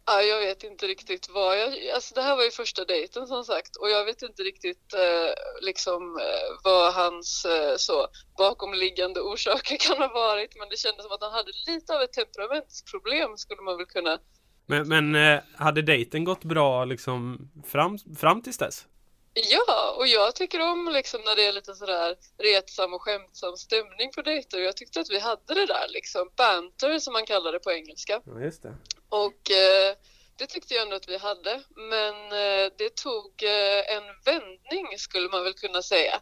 Ja, 0.07 0.23
jag 0.23 0.40
vet 0.40 0.64
inte 0.64 0.87
riktigt 0.87 1.29
vad 1.29 1.59
jag... 1.59 1.88
Alltså 1.95 2.14
det 2.14 2.23
här 2.23 2.37
var 2.37 2.45
ju 2.45 2.50
första 2.50 2.85
dejten 2.85 3.26
som 3.26 3.45
sagt 3.45 3.76
och 3.76 3.90
jag 3.90 4.05
vet 4.05 4.23
inte 4.23 4.43
riktigt 4.43 4.95
eh, 4.95 5.33
liksom 5.61 6.17
eh, 6.19 6.64
vad 6.64 6.95
hans 6.95 7.45
eh, 7.45 7.76
så 7.76 8.07
bakomliggande 8.38 9.21
orsaker 9.21 9.76
kan 9.76 9.97
ha 9.97 10.09
varit 10.09 10.57
men 10.59 10.69
det 10.69 10.76
kändes 10.76 11.02
som 11.02 11.12
att 11.12 11.23
han 11.23 11.33
hade 11.33 11.52
lite 11.67 11.95
av 11.95 12.02
ett 12.02 12.12
temperamentsproblem 12.12 13.37
skulle 13.37 13.62
man 13.62 13.76
väl 13.76 13.87
kunna... 13.87 14.19
Men, 14.67 14.88
men 14.88 15.14
eh, 15.14 15.40
hade 15.57 15.83
dejten 15.83 16.25
gått 16.25 16.45
bra 16.45 16.85
liksom 16.85 17.50
fram, 17.67 17.99
fram 18.19 18.43
tills 18.43 18.59
dess? 18.59 18.87
Ja, 19.35 19.95
och 19.99 20.07
jag 20.07 20.35
tycker 20.35 20.61
om 20.61 20.89
liksom 20.93 21.21
när 21.25 21.37
det 21.37 21.47
är 21.47 21.53
lite 21.53 21.75
sådär 21.75 22.17
retsam 22.39 22.95
och 22.95 23.03
skämtsam 23.03 23.57
stämning 23.57 24.13
på 24.15 24.23
dejter 24.23 24.59
och 24.59 24.65
jag 24.65 24.77
tyckte 24.77 25.01
att 25.01 25.11
vi 25.11 25.19
hade 25.19 25.55
det 25.55 25.67
där 25.67 25.89
liksom 25.89 26.31
banter 26.37 26.99
som 26.99 27.13
man 27.13 27.27
kallar 27.27 27.53
det 27.53 27.59
på 27.59 27.73
engelska. 27.73 28.23
Ja, 28.27 28.41
just 28.41 28.63
det. 28.63 28.75
Och 29.09 29.51
eh, 29.51 29.97
det 30.37 30.47
tyckte 30.47 30.75
jag 30.75 30.83
ändå 30.83 30.97
att 30.97 31.09
vi 31.09 31.19
hade. 31.19 31.63
Men 31.77 32.15
eh, 32.15 32.73
det 32.79 32.97
tog 32.97 33.43
eh, 33.43 33.97
en 33.97 34.05
vändning 34.25 34.99
skulle 34.99 35.29
man 35.29 35.45
väl 35.45 35.55
kunna 35.55 35.83
säga. 35.83 36.21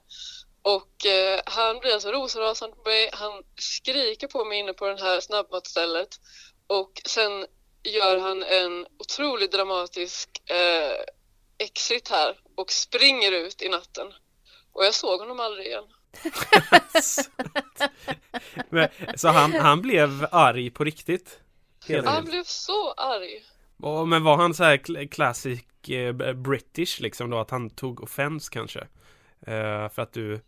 Och 0.62 1.07
eh, 1.07 1.41
han 1.47 1.79
blir 1.79 1.93
alltså 1.93 2.12
rosenrasande 2.12 2.77
på 2.77 2.83
mig. 2.83 3.11
Han 3.12 3.43
skriker 3.57 4.27
på 4.27 4.45
mig 4.45 4.59
inne 4.59 4.73
på 4.73 4.87
det 4.87 5.00
här 5.00 5.21
snabbmatsstället. 5.21 6.09
Och 6.67 6.93
sen 7.07 7.47
gör 7.83 8.19
han 8.19 8.43
en 8.43 8.87
otroligt 8.99 9.53
dramatisk 9.53 10.50
eh, 10.50 11.05
exit 11.59 12.09
här 12.09 12.37
och 12.61 12.73
springer 12.73 13.33
ut 13.33 13.62
i 13.62 13.69
natten. 13.69 14.07
Och 14.73 14.85
jag 14.85 14.95
såg 14.95 15.21
honom 15.21 15.41
aldrig 15.41 15.67
igen. 15.67 15.85
Men, 18.71 18.88
så 19.17 19.29
han, 19.29 19.53
han 19.53 19.83
blev 19.83 20.27
arg 20.33 20.71
på 20.71 20.85
riktigt? 20.85 21.41
Han 22.05 22.25
blev 22.25 22.45
så 22.45 22.93
arg. 22.93 23.45
Och- 23.83 24.09
Men 24.09 24.25
var 24.25 24.37
han 24.37 24.55
så 24.55 24.65
här 24.65 24.77
cl- 24.77 25.09
classic 25.09 25.61
eh, 25.88 26.33
British 26.33 27.00
liksom 27.00 27.31
då? 27.31 27.38
Att 27.38 27.50
han 27.50 27.71
tog 27.71 28.03
offense 28.03 28.49
kanske? 28.53 28.81
Eh, 29.47 29.88
för 29.88 30.00
att 30.03 30.12
du 30.12 30.41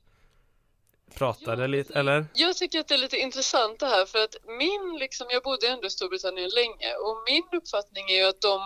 pratade 1.14 1.62
Ja, 1.62 1.66
lite, 1.66 1.98
eller? 1.98 2.26
Jag 2.34 2.56
tycker 2.56 2.80
att 2.80 2.88
det 2.88 2.94
är 2.94 2.98
lite 2.98 3.16
intressant 3.16 3.80
det 3.80 3.86
här 3.86 4.06
för 4.06 4.18
att 4.24 4.36
min, 4.46 4.96
liksom, 5.00 5.26
jag 5.30 5.42
bodde 5.42 5.68
ändå 5.68 5.86
i 5.86 5.90
Storbritannien 5.90 6.50
länge 6.54 6.94
och 6.94 7.22
min 7.30 7.60
uppfattning 7.60 8.10
är 8.10 8.16
ju 8.16 8.24
att 8.28 8.40
de 8.40 8.60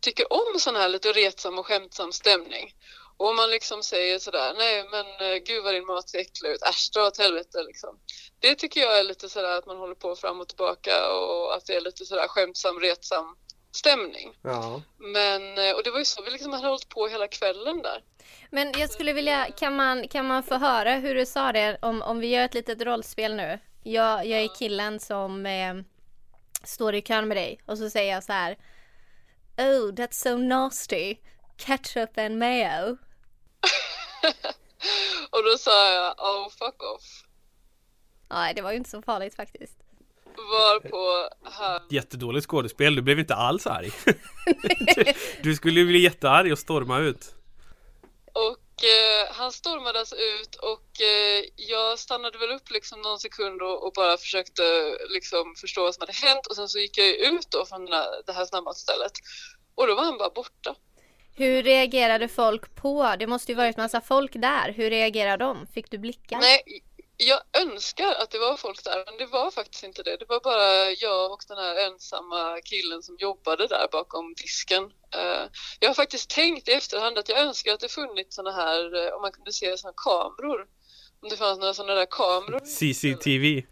tycker 0.00 0.32
om 0.32 0.60
sån 0.60 0.76
här 0.76 0.88
lite 0.88 1.12
retsam 1.12 1.58
och 1.58 1.66
skämtsam 1.66 2.12
stämning. 2.12 2.74
Och 3.16 3.28
om 3.28 3.36
man 3.36 3.50
liksom 3.50 3.82
säger 3.82 4.18
sådär, 4.18 4.54
nej 4.58 4.88
men 4.90 5.06
uh, 5.06 5.36
gud 5.36 5.64
vad 5.64 5.74
din 5.74 5.86
mat 5.86 6.08
ser 6.08 6.18
äcklig 6.18 6.50
ut, 6.50 6.62
äsch 6.62 6.90
dra 6.94 7.06
åt 7.06 7.18
helvete 7.18 7.62
liksom. 7.66 7.98
Det 8.40 8.54
tycker 8.54 8.80
jag 8.80 8.98
är 8.98 9.04
lite 9.04 9.28
sådär 9.28 9.58
att 9.58 9.66
man 9.66 9.76
håller 9.76 9.94
på 9.94 10.16
fram 10.16 10.40
och 10.40 10.48
tillbaka 10.48 11.12
och 11.12 11.54
att 11.54 11.66
det 11.66 11.74
är 11.74 11.80
lite 11.80 12.04
sådär 12.04 12.28
skämtsam, 12.28 12.80
retsam 12.80 13.36
stämning. 13.72 14.38
Ja. 14.42 14.82
Men, 14.98 15.58
eh, 15.58 15.74
och 15.74 15.82
det 15.82 15.90
var 15.90 15.98
ju 15.98 16.04
så 16.04 16.22
vi 16.22 16.30
liksom 16.30 16.52
hade 16.52 16.68
hållit 16.68 16.88
på 16.88 17.06
hela 17.06 17.28
kvällen 17.28 17.82
där. 17.82 18.02
Men 18.50 18.72
jag 18.78 18.90
skulle 18.90 19.12
vilja, 19.12 19.46
kan 19.56 19.76
man, 19.76 20.08
kan 20.08 20.26
man 20.26 20.42
få 20.42 20.54
höra 20.54 20.94
hur 20.94 21.14
du 21.14 21.26
sa 21.26 21.52
det 21.52 21.78
om, 21.82 22.02
om 22.02 22.20
vi 22.20 22.26
gör 22.26 22.44
ett 22.44 22.54
litet 22.54 22.82
rollspel 22.82 23.34
nu? 23.34 23.58
Jag, 23.82 24.26
jag 24.26 24.40
är 24.40 24.58
killen 24.58 25.00
som 25.00 25.46
eh, 25.46 25.74
står 26.64 26.94
i 26.94 27.02
kön 27.02 27.28
med 27.28 27.36
dig 27.36 27.60
och 27.66 27.78
så 27.78 27.90
säger 27.90 28.12
jag 28.12 28.24
så 28.24 28.32
här 28.32 28.56
Oh, 29.58 29.90
that's 29.90 30.16
so 30.16 30.36
nasty. 30.36 31.20
Ketchup 31.56 32.18
and 32.18 32.38
mayo. 32.38 32.90
och 35.30 35.44
då 35.44 35.58
sa 35.58 35.92
jag, 35.94 36.14
oh 36.18 36.48
fuck 36.50 36.82
off. 36.82 37.24
Nej, 38.30 38.54
det 38.54 38.62
var 38.62 38.70
ju 38.70 38.76
inte 38.76 38.90
så 38.90 39.02
farligt 39.02 39.34
faktiskt. 39.34 39.78
Varpå 40.36 41.28
han 41.42 41.80
Jättedåligt 41.90 42.46
skådespel, 42.46 42.94
du 42.94 43.02
blev 43.02 43.18
inte 43.18 43.34
alls 43.34 43.66
arg. 43.66 43.90
du, 44.96 45.04
du 45.42 45.54
skulle 45.54 45.80
ju 45.80 45.86
bli 45.86 45.98
jättearg 45.98 46.52
och 46.52 46.58
storma 46.58 46.98
ut. 46.98 47.34
Och 48.32 48.56
eh, 48.84 49.34
han 49.34 49.52
stormade 49.52 49.98
alltså 49.98 50.16
ut 50.16 50.54
och 50.54 51.00
eh, 51.00 51.44
jag 51.56 51.98
stannade 51.98 52.38
väl 52.38 52.50
upp 52.50 52.70
liksom 52.70 53.02
någon 53.02 53.18
sekund 53.18 53.62
och, 53.62 53.86
och 53.86 53.92
bara 53.92 54.16
försökte 54.16 54.62
liksom 55.08 55.54
förstå 55.54 55.82
vad 55.82 55.94
som 55.94 56.00
hade 56.02 56.12
hänt 56.12 56.46
och 56.46 56.56
sen 56.56 56.68
så 56.68 56.78
gick 56.78 56.98
jag 56.98 57.08
ut 57.08 57.50
då 57.50 57.66
från 57.66 57.88
här, 57.88 58.06
det 58.26 58.32
här 58.32 58.44
snabbmatsstället 58.44 59.12
och 59.74 59.86
då 59.86 59.94
var 59.94 60.04
han 60.04 60.18
bara 60.18 60.30
borta. 60.30 60.74
Hur 61.36 61.62
reagerade 61.62 62.28
folk 62.28 62.74
på? 62.74 63.14
Det 63.18 63.26
måste 63.26 63.52
ju 63.52 63.56
varit 63.56 63.76
massa 63.76 64.00
folk 64.00 64.32
där. 64.34 64.72
Hur 64.72 64.90
reagerade 64.90 65.44
de? 65.44 65.66
Fick 65.66 65.90
du 65.90 65.98
blickar? 65.98 66.38
Nej, 66.38 66.60
jag 67.20 67.40
önskar 67.62 68.14
att 68.14 68.30
det 68.30 68.38
var 68.38 68.56
folk 68.56 68.84
där 68.84 69.04
men 69.06 69.18
det 69.18 69.26
var 69.26 69.50
faktiskt 69.50 69.84
inte 69.84 70.02
det. 70.02 70.16
Det 70.16 70.28
var 70.28 70.40
bara 70.40 70.90
jag 70.90 71.32
och 71.32 71.44
den 71.48 71.58
här 71.58 71.86
ensamma 71.86 72.60
killen 72.64 73.02
som 73.02 73.16
jobbade 73.18 73.66
där 73.66 73.88
bakom 73.92 74.34
disken. 74.34 74.84
Eh, 75.14 75.44
jag 75.80 75.88
har 75.88 75.94
faktiskt 75.94 76.30
tänkt 76.30 76.68
i 76.68 76.72
efterhand 76.72 77.18
att 77.18 77.28
jag 77.28 77.38
önskar 77.38 77.72
att 77.72 77.80
det 77.80 77.92
funnits 77.92 78.36
såna 78.36 78.52
här, 78.52 79.06
eh, 79.06 79.14
om 79.14 79.22
man 79.22 79.32
kunde 79.32 79.52
se 79.52 79.78
såna 79.78 79.92
kameror. 79.96 80.66
Om 81.20 81.28
det 81.28 81.36
fanns 81.36 81.58
några 81.58 81.74
sådana 81.74 81.94
där 81.94 82.06
kameror. 82.06 82.60
CCTV. 82.60 83.62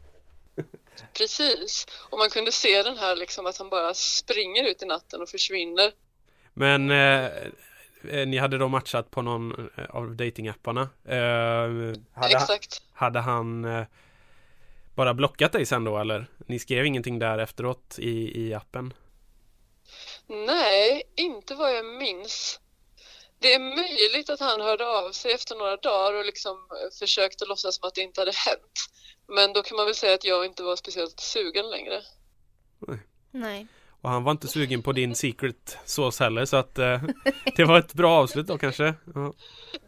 Precis. 1.19 1.87
Och 2.11 2.19
man 2.19 2.31
kunde 2.31 2.53
se 2.53 2.83
den 2.83 2.99
här 2.99 3.17
liksom 3.17 3.47
att 3.47 3.59
han 3.59 3.69
bara 3.69 3.95
springer 3.95 4.65
ut 4.65 4.83
i 4.83 4.87
natten 4.87 5.23
och 5.23 5.29
försvinner. 5.29 5.93
Men 6.55 6.91
eh, 6.91 7.25
eh, 8.11 8.27
ni 8.27 8.37
hade 8.37 8.59
då 8.59 8.69
matchat 8.69 9.11
på 9.11 9.23
någon 9.23 9.71
av 9.89 10.17
datingapparna. 10.17 10.89
Eh, 11.09 12.31
Exakt. 12.31 12.83
Hade 12.97 13.21
han 13.21 13.65
eh, 13.65 13.87
bara 14.95 15.15
blockat 15.15 15.53
dig 15.53 15.67
sen 15.67 15.85
då 15.85 15.99
eller? 15.99 16.27
Ni 16.47 16.59
skrev 16.59 16.87
ingenting 16.87 17.19
där 17.19 17.39
efteråt 17.39 17.99
i, 17.99 18.47
i 18.47 18.55
appen? 18.55 18.95
Nej, 20.27 21.03
inte 21.17 21.55
vad 21.55 21.77
jag 21.77 21.87
minns. 21.87 22.61
Det 23.39 23.55
är 23.55 23.59
möjligt 23.59 24.31
att 24.31 24.41
han 24.41 24.61
hörde 24.61 24.87
av 24.87 25.13
sig 25.13 25.33
efter 25.33 25.57
några 25.57 25.77
dagar 25.77 26.19
och 26.19 26.25
liksom 26.25 26.57
eh, 26.57 26.99
försökte 26.99 27.45
låtsas 27.47 27.77
som 27.77 27.89
att 27.89 27.95
det 27.95 28.01
inte 28.01 28.21
hade 28.21 28.33
hänt. 28.33 28.73
Men 29.29 29.53
då 29.53 29.63
kan 29.63 29.77
man 29.77 29.87
väl 29.87 29.95
säga 29.95 30.15
att 30.15 30.25
jag 30.25 30.47
inte 30.47 30.63
var 30.63 30.77
speciellt 30.77 31.21
sugen 31.21 31.71
längre. 31.71 32.03
Nej. 33.31 33.67
Och 34.01 34.11
han 34.11 34.25
var 34.25 34.33
inte 34.33 34.49
sugen 34.49 34.83
på 34.83 34.93
din 34.93 35.15
secret 35.15 35.79
sauce 35.85 36.25
heller 36.25 36.45
så 36.45 36.57
att 36.57 36.79
eh, 36.79 37.03
det 37.57 37.65
var 37.65 37.79
ett 37.79 37.95
bra 37.95 38.13
avslut 38.13 38.47
då 38.47 38.59
kanske. 38.59 38.95
Ja. 39.15 39.33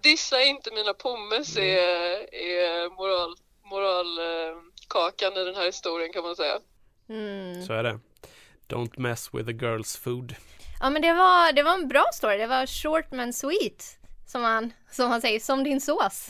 Dissa 0.02 0.42
inte 0.42 0.70
mina 0.70 0.94
pommes 0.94 1.56
är, 1.56 2.34
är 2.34 2.90
moral, 2.96 3.36
moralkakan 3.64 5.36
i 5.36 5.44
den 5.44 5.54
här 5.54 5.66
historien 5.66 6.12
kan 6.12 6.22
man 6.22 6.36
säga. 6.36 6.58
Mm. 7.08 7.62
Så 7.62 7.72
är 7.72 7.82
det. 7.82 8.00
Don't 8.68 9.00
mess 9.00 9.34
with 9.34 9.48
a 9.48 9.52
girl's 9.52 10.00
food. 10.00 10.34
Ja 10.80 10.90
men 10.90 11.02
det 11.02 11.12
var, 11.12 11.52
det 11.52 11.62
var 11.62 11.74
en 11.74 11.88
bra 11.88 12.04
story. 12.12 12.36
Det 12.36 12.46
var 12.46 12.66
short 12.66 13.10
men 13.10 13.32
sweet. 13.32 13.98
Som 14.26 14.42
man, 14.42 14.72
som 14.90 15.10
man 15.10 15.20
säger, 15.20 15.40
som 15.40 15.64
din 15.64 15.80
sås. 15.80 16.28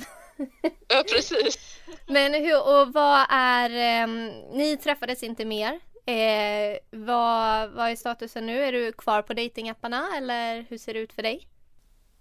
Ja, 0.89 1.05
precis. 1.13 1.59
Men 2.07 2.35
hur, 2.35 2.57
och 2.57 2.93
vad 2.93 3.27
är, 3.31 3.71
ehm, 3.71 4.29
ni 4.53 4.77
träffades 4.77 5.23
inte 5.23 5.45
mer. 5.45 5.81
Eh, 6.09 6.79
vad, 6.91 7.71
vad 7.71 7.91
är 7.91 7.97
statusen 7.97 8.47
nu? 8.47 8.65
Är 8.65 8.73
du 8.73 8.93
kvar 8.93 9.23
på 9.23 9.35
datingapparna 9.35 10.17
eller 10.17 10.67
hur 10.69 10.79
ser 10.79 10.95
det 10.95 11.01
ut 11.01 11.13
för 11.13 11.23
dig? 11.23 11.49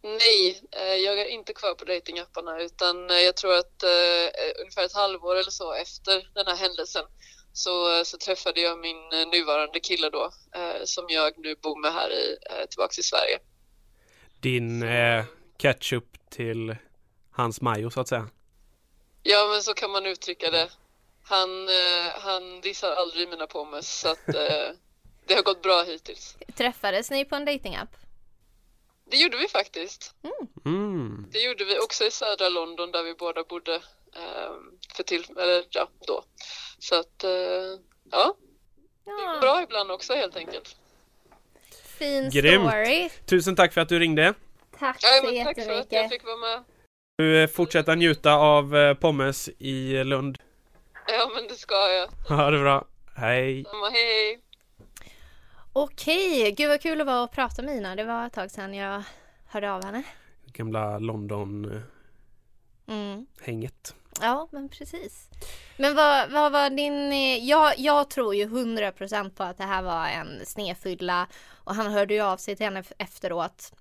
Nej, 0.02 0.62
eh, 0.72 0.96
jag 0.96 1.22
är 1.22 1.26
inte 1.26 1.54
kvar 1.54 1.74
på 1.74 1.86
datingapparna 1.86 2.62
utan 2.62 3.10
eh, 3.10 3.16
jag 3.16 3.36
tror 3.38 3.56
att 3.56 3.84
eh, 3.84 4.60
ungefär 4.62 4.86
ett 4.86 4.94
halvår 4.94 5.36
eller 5.36 5.52
så 5.52 5.74
efter 5.74 6.30
den 6.34 6.48
här 6.48 6.56
händelsen 6.56 7.06
så, 7.54 8.06
så 8.06 8.18
träffade 8.18 8.62
jag 8.62 8.80
min 8.80 9.14
eh, 9.14 9.28
nuvarande 9.28 9.80
kille 9.80 10.10
då 10.10 10.32
eh, 10.56 10.84
som 10.84 11.06
jag 11.10 11.34
nu 11.38 11.56
bor 11.56 11.82
med 11.82 11.94
här 11.94 12.10
i, 12.10 12.38
eh, 12.50 12.66
tillbaks 12.70 13.00
i 13.00 13.04
Sverige. 13.04 13.40
Din 14.40 14.84
eh, 14.84 15.26
ketchup 15.58 16.30
till 16.30 16.76
hans 17.32 17.62
majo 17.62 17.90
så 17.90 18.00
att 18.00 18.08
säga. 18.08 18.30
Ja, 19.24 19.48
men 19.52 19.62
så 19.62 19.74
kan 19.74 19.92
man 19.92 20.06
uttrycka 20.06 20.52
det. 20.52 20.70
Han, 21.30 21.68
eh, 21.68 22.12
han 22.22 22.62
dissar 22.62 22.92
aldrig 22.92 23.30
mina 23.30 23.48
pommes 23.48 24.00
så 24.00 24.10
att 24.10 24.28
eh, 24.28 24.70
det 25.26 25.34
har 25.34 25.44
gått 25.44 25.62
bra 25.62 25.84
hittills. 25.84 26.38
Träffades 26.56 27.12
ni 27.12 27.26
på 27.26 27.36
en 27.36 27.46
datingapp? 27.46 27.90
Det 29.12 29.18
gjorde 29.18 29.38
vi 29.38 29.48
faktiskt. 29.48 30.16
Mm. 30.66 31.26
Det 31.32 31.40
gjorde 31.40 31.66
vi 31.66 31.80
också 31.80 32.04
i 32.04 32.12
södra 32.12 32.50
London 32.50 32.92
där 32.92 33.04
vi 33.04 33.14
båda 33.14 33.44
bodde 33.44 33.76
eh, 34.16 34.52
för 34.96 35.04
till, 35.04 35.26
eller 35.38 35.64
ja, 35.70 35.90
då. 36.08 36.24
Så 36.80 36.96
att 37.00 37.24
eh, 37.24 37.30
ja, 38.12 38.36
det 39.06 39.12
går 39.12 39.22
Ja, 39.34 39.38
bra 39.42 39.64
ibland 39.64 39.92
också 39.92 40.14
helt 40.14 40.36
enkelt. 40.36 40.76
fin 42.00 42.30
Grymt. 42.30 42.70
story. 42.70 43.10
Tusen 43.26 43.56
tack 43.56 43.74
för 43.74 43.82
att 43.82 43.90
du 43.90 44.00
ringde. 44.00 44.34
Tack 44.80 44.98
Ja, 45.04 45.10
så 45.22 45.32
men 45.32 45.46
tack 45.46 45.56
för 45.56 45.62
att 45.62 45.68
jag 45.68 45.78
jättemycket. 45.78 46.12
fick 46.12 46.24
vara 46.26 46.38
med. 46.38 46.64
Du 47.18 47.48
fortsätta 47.48 47.96
njuta 47.96 48.34
av 48.34 48.94
pommes 48.96 49.50
i 49.60 50.04
Lund. 50.04 50.38
Ja, 51.08 51.32
men 51.36 51.48
det 51.48 51.56
ska 51.56 51.76
jag. 51.76 52.10
Ha 52.38 52.52
det 52.52 52.60
bra. 52.60 52.86
Hej. 53.16 53.66
Samma, 53.72 53.90
hej! 53.90 54.42
Okej, 55.74 56.52
gud 56.52 56.70
vad 56.70 56.82
kul 56.82 56.98
det 56.98 57.04
var 57.04 57.24
att 57.24 57.32
prata 57.32 57.62
med 57.62 57.76
Ina. 57.76 57.96
Det 57.96 58.04
var 58.04 58.28
ett 58.28 58.34
tag 58.34 58.52
sedan 58.52 58.74
jag 58.74 59.04
hörde 59.46 59.72
av 59.72 59.84
henne. 59.86 60.04
Gamla 60.46 61.00
London-hänget. 61.00 61.84
Mm. 62.88 63.26
Ja, 64.22 64.48
men 64.52 64.70
precis. 64.70 65.30
Men 65.78 65.96
vad, 65.96 66.32
vad 66.32 66.52
var 66.52 66.70
din... 66.70 67.12
eh, 67.12 67.38
Jag, 67.48 67.74
jag 67.80 68.10
tror 68.10 68.36
ju 68.36 68.46
100% 68.46 69.30
på 69.36 69.44
att 69.44 69.58
det 69.58 69.64
här 69.64 69.82
var 69.84 70.08
en 70.08 70.46
snefylla 70.46 71.28
och 71.64 71.76
han 71.76 71.88
hörde 71.92 72.14
ju 72.14 72.22
av 72.22 72.38
sig 72.38 72.56
till 72.56 72.66
henne 72.66 72.84
efteråt 72.98 73.72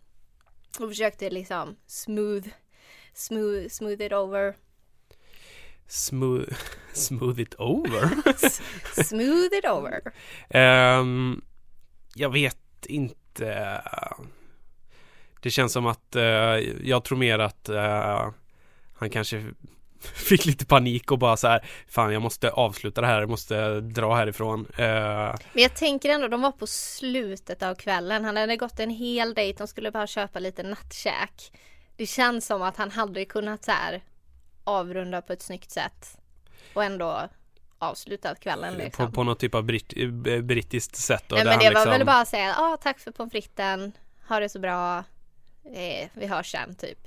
och 0.80 0.88
försökte 0.88 1.30
liksom 1.30 1.76
smooth, 1.86 2.48
smooth, 3.14 3.68
smooth 3.68 4.02
it 4.02 4.12
over. 4.12 4.56
Smooth, 5.88 6.52
smooth 6.96 7.40
it 7.40 7.54
over. 7.58 8.10
Smooth 9.04 9.54
it 9.54 9.64
over. 9.64 10.00
Ehm, 10.50 11.40
jag 12.14 12.32
vet 12.32 12.86
inte. 12.86 13.82
Det 15.40 15.50
känns 15.50 15.72
som 15.72 15.86
att 15.86 16.16
eh, 16.16 16.22
jag 16.82 17.04
tror 17.04 17.18
mer 17.18 17.38
att 17.38 17.68
eh, 17.68 18.30
han 18.94 19.10
kanske 19.10 19.44
fick 20.14 20.44
lite 20.44 20.66
panik 20.66 21.12
och 21.12 21.18
bara 21.18 21.36
så 21.36 21.48
här 21.48 21.66
Fan 21.88 22.12
jag 22.12 22.22
måste 22.22 22.50
avsluta 22.50 23.00
det 23.00 23.06
här, 23.06 23.20
jag 23.20 23.30
måste 23.30 23.80
dra 23.80 24.14
härifrån 24.14 24.60
uh, 24.60 25.34
Men 25.52 25.62
jag 25.62 25.74
tänker 25.74 26.10
ändå, 26.10 26.28
de 26.28 26.42
var 26.42 26.52
på 26.52 26.66
slutet 26.66 27.62
av 27.62 27.74
kvällen 27.74 28.24
Han 28.24 28.36
hade 28.36 28.56
gått 28.56 28.80
en 28.80 28.90
hel 28.90 29.34
dejt, 29.34 29.58
de 29.58 29.66
skulle 29.66 29.90
bara 29.90 30.06
köpa 30.06 30.38
lite 30.38 30.62
nattkäk 30.62 31.52
Det 31.96 32.06
känns 32.06 32.46
som 32.46 32.62
att 32.62 32.76
han 32.76 32.90
hade 32.90 33.24
kunnat 33.24 33.64
så 33.64 33.70
här 33.70 34.02
avrunda 34.64 35.22
på 35.22 35.32
ett 35.32 35.42
snyggt 35.42 35.70
sätt 35.70 36.18
och 36.76 36.84
ändå 36.84 37.28
avslutat 37.78 38.40
kvällen 38.40 38.74
liksom. 38.74 39.06
på, 39.06 39.12
på 39.12 39.24
något 39.24 39.38
typ 39.38 39.54
av 39.54 39.64
britt, 39.64 39.92
brittiskt 40.42 40.96
sätt. 40.96 41.24
Nej 41.30 41.44
men 41.44 41.58
det 41.58 41.64
var 41.64 41.70
liksom... 41.70 41.90
väl 41.90 42.06
bara 42.06 42.20
att 42.20 42.28
säga 42.28 42.54
ah, 42.58 42.76
tack 42.76 42.98
för 42.98 43.10
pommes 43.10 43.32
fritesen, 43.32 43.92
ha 44.28 44.40
det 44.40 44.48
så 44.48 44.58
bra, 44.58 44.98
eh, 45.64 46.08
vi 46.14 46.26
hörs 46.26 46.50
sen 46.50 46.74
typ. 46.74 46.98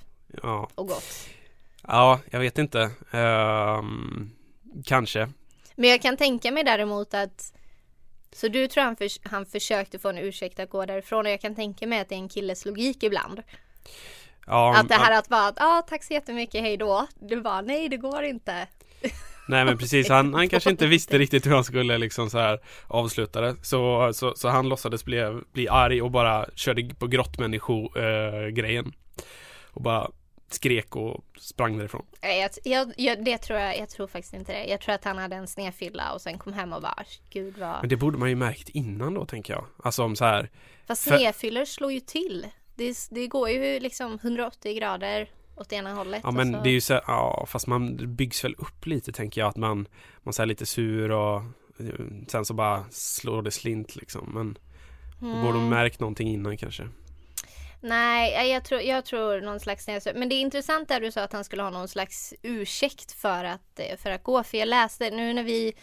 Ja. 0.44 0.70
Och 0.76 0.88
gott. 0.88 1.30
Ja, 1.88 2.20
jag 2.30 2.40
vet 2.40 2.58
inte. 2.58 2.92
Um, 3.12 4.32
kanske. 4.86 5.30
Men 5.76 5.90
jag 5.90 6.02
kan 6.02 6.18
tänka 6.18 6.52
mig 6.52 6.64
däremot 6.64 7.14
att 7.14 7.54
så 8.32 8.48
du 8.48 8.68
tror 8.68 8.84
han, 8.84 8.96
för, 8.96 9.30
han 9.30 9.46
försökte 9.46 10.00
få 10.00 10.10
en 10.10 10.18
ursäkt 10.18 10.60
att 10.60 10.70
gå 10.70 10.86
därifrån 10.86 11.26
och 11.26 11.32
jag 11.32 11.42
kan 11.42 11.56
tänka 11.56 11.88
mig 11.88 12.00
att 12.00 12.10
det 12.10 12.16
är 12.16 12.20
en 12.20 12.30
killes 12.30 12.66
logik 12.66 13.04
ibland. 13.04 13.44
Ja, 14.48 14.78
att 14.78 14.90
det 14.90 14.96
här 14.96 15.20
att 15.20 15.28
bara, 15.28 15.54
ah, 15.56 15.82
tack 15.82 16.04
så 16.04 16.14
jättemycket, 16.14 16.62
hej 16.62 16.78
då. 16.78 17.08
Du 17.20 17.42
bara, 17.42 17.62
nej 17.62 17.90
det 17.90 17.98
går 17.98 18.24
inte. 18.24 18.68
Nej 19.50 19.66
men 19.66 19.78
precis, 19.78 20.10
han, 20.10 20.34
han 20.34 20.50
kanske 20.50 20.70
inte 20.70 20.88
visste 20.88 21.18
riktigt 21.18 21.46
hur 21.46 21.52
han 21.52 21.64
skulle 21.64 21.98
liksom 21.98 22.30
så 22.30 22.38
här 22.38 22.60
avsluta 22.88 23.42
det. 23.42 23.56
Så, 23.62 24.12
så, 24.14 24.36
så 24.36 24.50
han 24.50 24.70
låtsades 24.70 25.06
bli, 25.06 25.42
bli 25.54 25.68
arg 25.68 26.02
och 26.02 26.12
bara 26.12 26.46
körde 26.56 26.96
på 26.96 27.08
grottmännisko-grejen. 27.08 28.86
Eh, 28.86 29.24
och 29.74 29.82
bara 29.82 30.12
skrek 30.50 30.96
och 30.96 31.24
sprang 31.40 31.78
därifrån. 31.78 32.06
Jag, 32.22 32.50
jag, 32.64 32.94
jag, 32.98 33.26
det 33.26 33.38
tror 33.38 33.60
jag, 33.60 33.78
jag 33.80 33.90
tror 33.90 34.08
faktiskt 34.08 34.34
inte 34.34 34.52
det. 34.52 34.66
Jag 34.66 34.82
tror 34.82 34.96
att 34.96 35.04
han 35.04 35.18
hade 35.18 35.36
en 35.36 35.48
snedfylla 35.48 36.14
och 36.14 36.22
sen 36.22 36.38
kom 36.38 36.54
hem 36.54 36.74
och 36.74 36.82
bara, 36.82 37.04
gud 37.30 37.58
vad... 37.58 37.80
Men 37.80 37.90
det 37.90 37.96
borde 37.96 38.18
man 38.18 38.30
ju 38.30 38.36
märkt 38.36 38.70
innan 38.70 39.14
då 39.14 39.26
tänker 39.26 39.54
jag. 39.54 39.66
Alltså 39.84 40.04
om 40.04 40.16
så 40.16 40.26
här. 40.26 40.50
Fast 40.88 41.04
snedfyllor 41.04 41.66
slår 41.66 41.92
ju 41.92 42.00
till. 42.00 42.48
Det, 42.76 42.98
det 43.10 43.28
går 43.28 43.50
ju 43.50 43.80
liksom 43.80 44.20
180 44.22 44.78
grader 44.78 45.30
åt 45.60 45.74
ena 45.74 45.94
hållet. 45.94 46.22
Ja 46.24 46.32
men 46.32 46.54
så... 46.54 46.62
det 46.62 46.70
är 46.70 46.74
ju 46.74 46.82
så, 46.82 47.02
ja 47.08 47.46
fast 47.50 47.68
man 47.68 48.16
byggs 48.16 48.44
väl 48.44 48.56
upp 48.58 48.86
lite 48.86 49.12
tänker 49.12 49.42
jag 49.42 49.48
att 49.48 49.58
man, 49.58 49.88
man 50.24 50.34
är 50.40 50.46
lite 50.46 50.66
sur 50.66 51.12
och 51.12 51.42
sen 52.28 52.46
så 52.46 52.54
bara 52.54 52.86
slår 52.92 53.42
det 53.42 53.52
slint 53.52 53.96
liksom. 53.96 54.32
Men 54.34 54.58
mm. 55.30 55.42
borde 55.42 55.58
de 55.58 55.70
märkt 55.70 56.00
någonting 56.00 56.28
innan 56.28 56.58
kanske? 56.58 56.88
Nej, 57.82 58.52
jag 58.52 58.64
tror, 58.64 58.82
jag 58.82 59.06
tror 59.06 59.42
någon 59.42 59.60
slags 59.60 59.88
Men 60.16 60.30
det 60.30 60.36
är 60.36 60.42
intressant 60.42 60.90
där 60.90 61.02
du 61.02 61.12
sa 61.12 61.22
att 61.22 61.34
han 61.34 61.44
skulle 61.44 61.64
ha 61.64 61.70
någon 61.70 61.88
slags 61.88 62.34
ursäkt 62.42 63.12
för 63.12 63.44
att, 63.44 63.80
för 63.98 64.12
att 64.12 64.24
gå. 64.24 64.44
För 64.44 64.58
jag 64.58 64.68
läste 64.68 65.10
nu 65.10 65.34
när 65.34 65.44
vi 65.44 65.74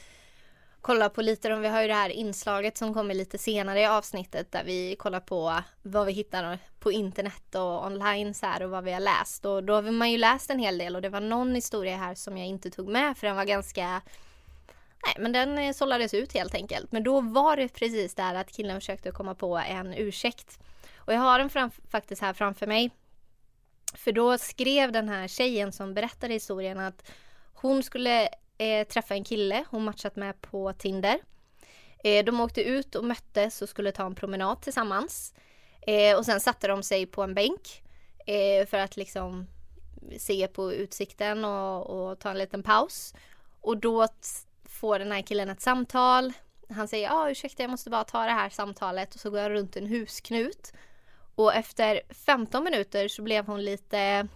kolla 0.86 1.08
på 1.08 1.22
lite, 1.22 1.52
om 1.52 1.60
vi 1.60 1.68
har 1.68 1.82
ju 1.82 1.88
det 1.88 1.94
här 1.94 2.10
inslaget 2.10 2.78
som 2.78 2.94
kommer 2.94 3.14
lite 3.14 3.38
senare 3.38 3.80
i 3.80 3.86
avsnittet 3.86 4.52
där 4.52 4.64
vi 4.64 4.96
kollar 4.98 5.20
på 5.20 5.62
vad 5.82 6.06
vi 6.06 6.12
hittar 6.12 6.58
på 6.78 6.92
internet 6.92 7.54
och 7.54 7.86
online 7.86 8.34
så 8.34 8.46
här 8.46 8.62
och 8.62 8.70
vad 8.70 8.84
vi 8.84 8.92
har 8.92 9.00
läst. 9.00 9.44
Och 9.44 9.64
då 9.64 9.74
har 9.74 9.82
man 9.82 10.10
ju 10.10 10.18
läst 10.18 10.50
en 10.50 10.58
hel 10.58 10.78
del 10.78 10.96
och 10.96 11.02
det 11.02 11.08
var 11.08 11.20
någon 11.20 11.54
historia 11.54 11.96
här 11.96 12.14
som 12.14 12.38
jag 12.38 12.46
inte 12.46 12.70
tog 12.70 12.88
med 12.88 13.18
för 13.18 13.26
den 13.26 13.36
var 13.36 13.44
ganska 13.44 14.02
Nej 15.06 15.14
men 15.18 15.32
den 15.32 15.58
eh, 15.58 15.72
sållades 15.72 16.14
ut 16.14 16.32
helt 16.32 16.54
enkelt. 16.54 16.92
Men 16.92 17.02
då 17.02 17.20
var 17.20 17.56
det 17.56 17.68
precis 17.68 18.14
där 18.14 18.34
att 18.34 18.52
killen 18.52 18.80
försökte 18.80 19.10
komma 19.10 19.34
på 19.34 19.56
en 19.58 19.94
ursäkt. 19.94 20.58
Och 20.96 21.12
jag 21.12 21.20
har 21.20 21.38
den 21.38 21.50
framf- 21.50 21.90
faktiskt 21.90 22.22
här 22.22 22.32
framför 22.32 22.66
mig. 22.66 22.90
För 23.94 24.12
då 24.12 24.38
skrev 24.38 24.92
den 24.92 25.08
här 25.08 25.28
tjejen 25.28 25.72
som 25.72 25.94
berättade 25.94 26.34
historien 26.34 26.80
att 26.80 27.10
hon 27.54 27.82
skulle 27.82 28.28
eh, 28.58 28.86
träffa 28.86 29.14
en 29.14 29.24
kille 29.24 29.64
hon 29.70 29.84
matchat 29.84 30.16
med 30.16 30.40
på 30.40 30.72
Tinder. 30.72 31.18
Eh, 32.04 32.24
de 32.24 32.40
åkte 32.40 32.62
ut 32.62 32.94
och 32.94 33.04
möttes 33.04 33.62
och 33.62 33.68
skulle 33.68 33.92
ta 33.92 34.06
en 34.06 34.14
promenad 34.14 34.62
tillsammans. 34.62 35.34
Eh, 35.86 36.16
och 36.16 36.24
sen 36.24 36.40
satte 36.40 36.68
de 36.68 36.82
sig 36.82 37.06
på 37.06 37.22
en 37.22 37.34
bänk 37.34 37.82
eh, 38.26 38.66
för 38.66 38.78
att 38.78 38.96
liksom 38.96 39.46
se 40.18 40.48
på 40.48 40.72
utsikten 40.72 41.44
och, 41.44 41.86
och, 41.86 42.18
ta 42.18 42.30
en 42.30 42.38
liten 42.38 42.62
paus. 42.62 43.14
Och 43.60 43.76
då 43.76 44.08
får 44.64 44.98
den 44.98 45.12
här 45.12 45.22
killen 45.22 45.50
ett 45.50 45.60
samtal. 45.60 46.32
Han 46.70 46.88
säger, 46.88 47.08
ja 47.08 47.14
ah, 47.14 47.30
ursäkta 47.30 47.62
jag 47.62 47.70
måste 47.70 47.90
bara 47.90 48.04
ta 48.04 48.24
det 48.24 48.30
här 48.30 48.50
samtalet 48.50 49.14
och 49.14 49.20
så 49.20 49.30
går 49.30 49.40
jag 49.40 49.50
runt 49.50 49.76
en 49.76 49.86
husknut. 49.86 50.72
Och 51.34 51.54
efter 51.54 52.00
15 52.10 52.64
minuter 52.64 53.08
så 53.08 53.22
blev 53.22 53.46
hon 53.46 53.64
lite 53.64 54.28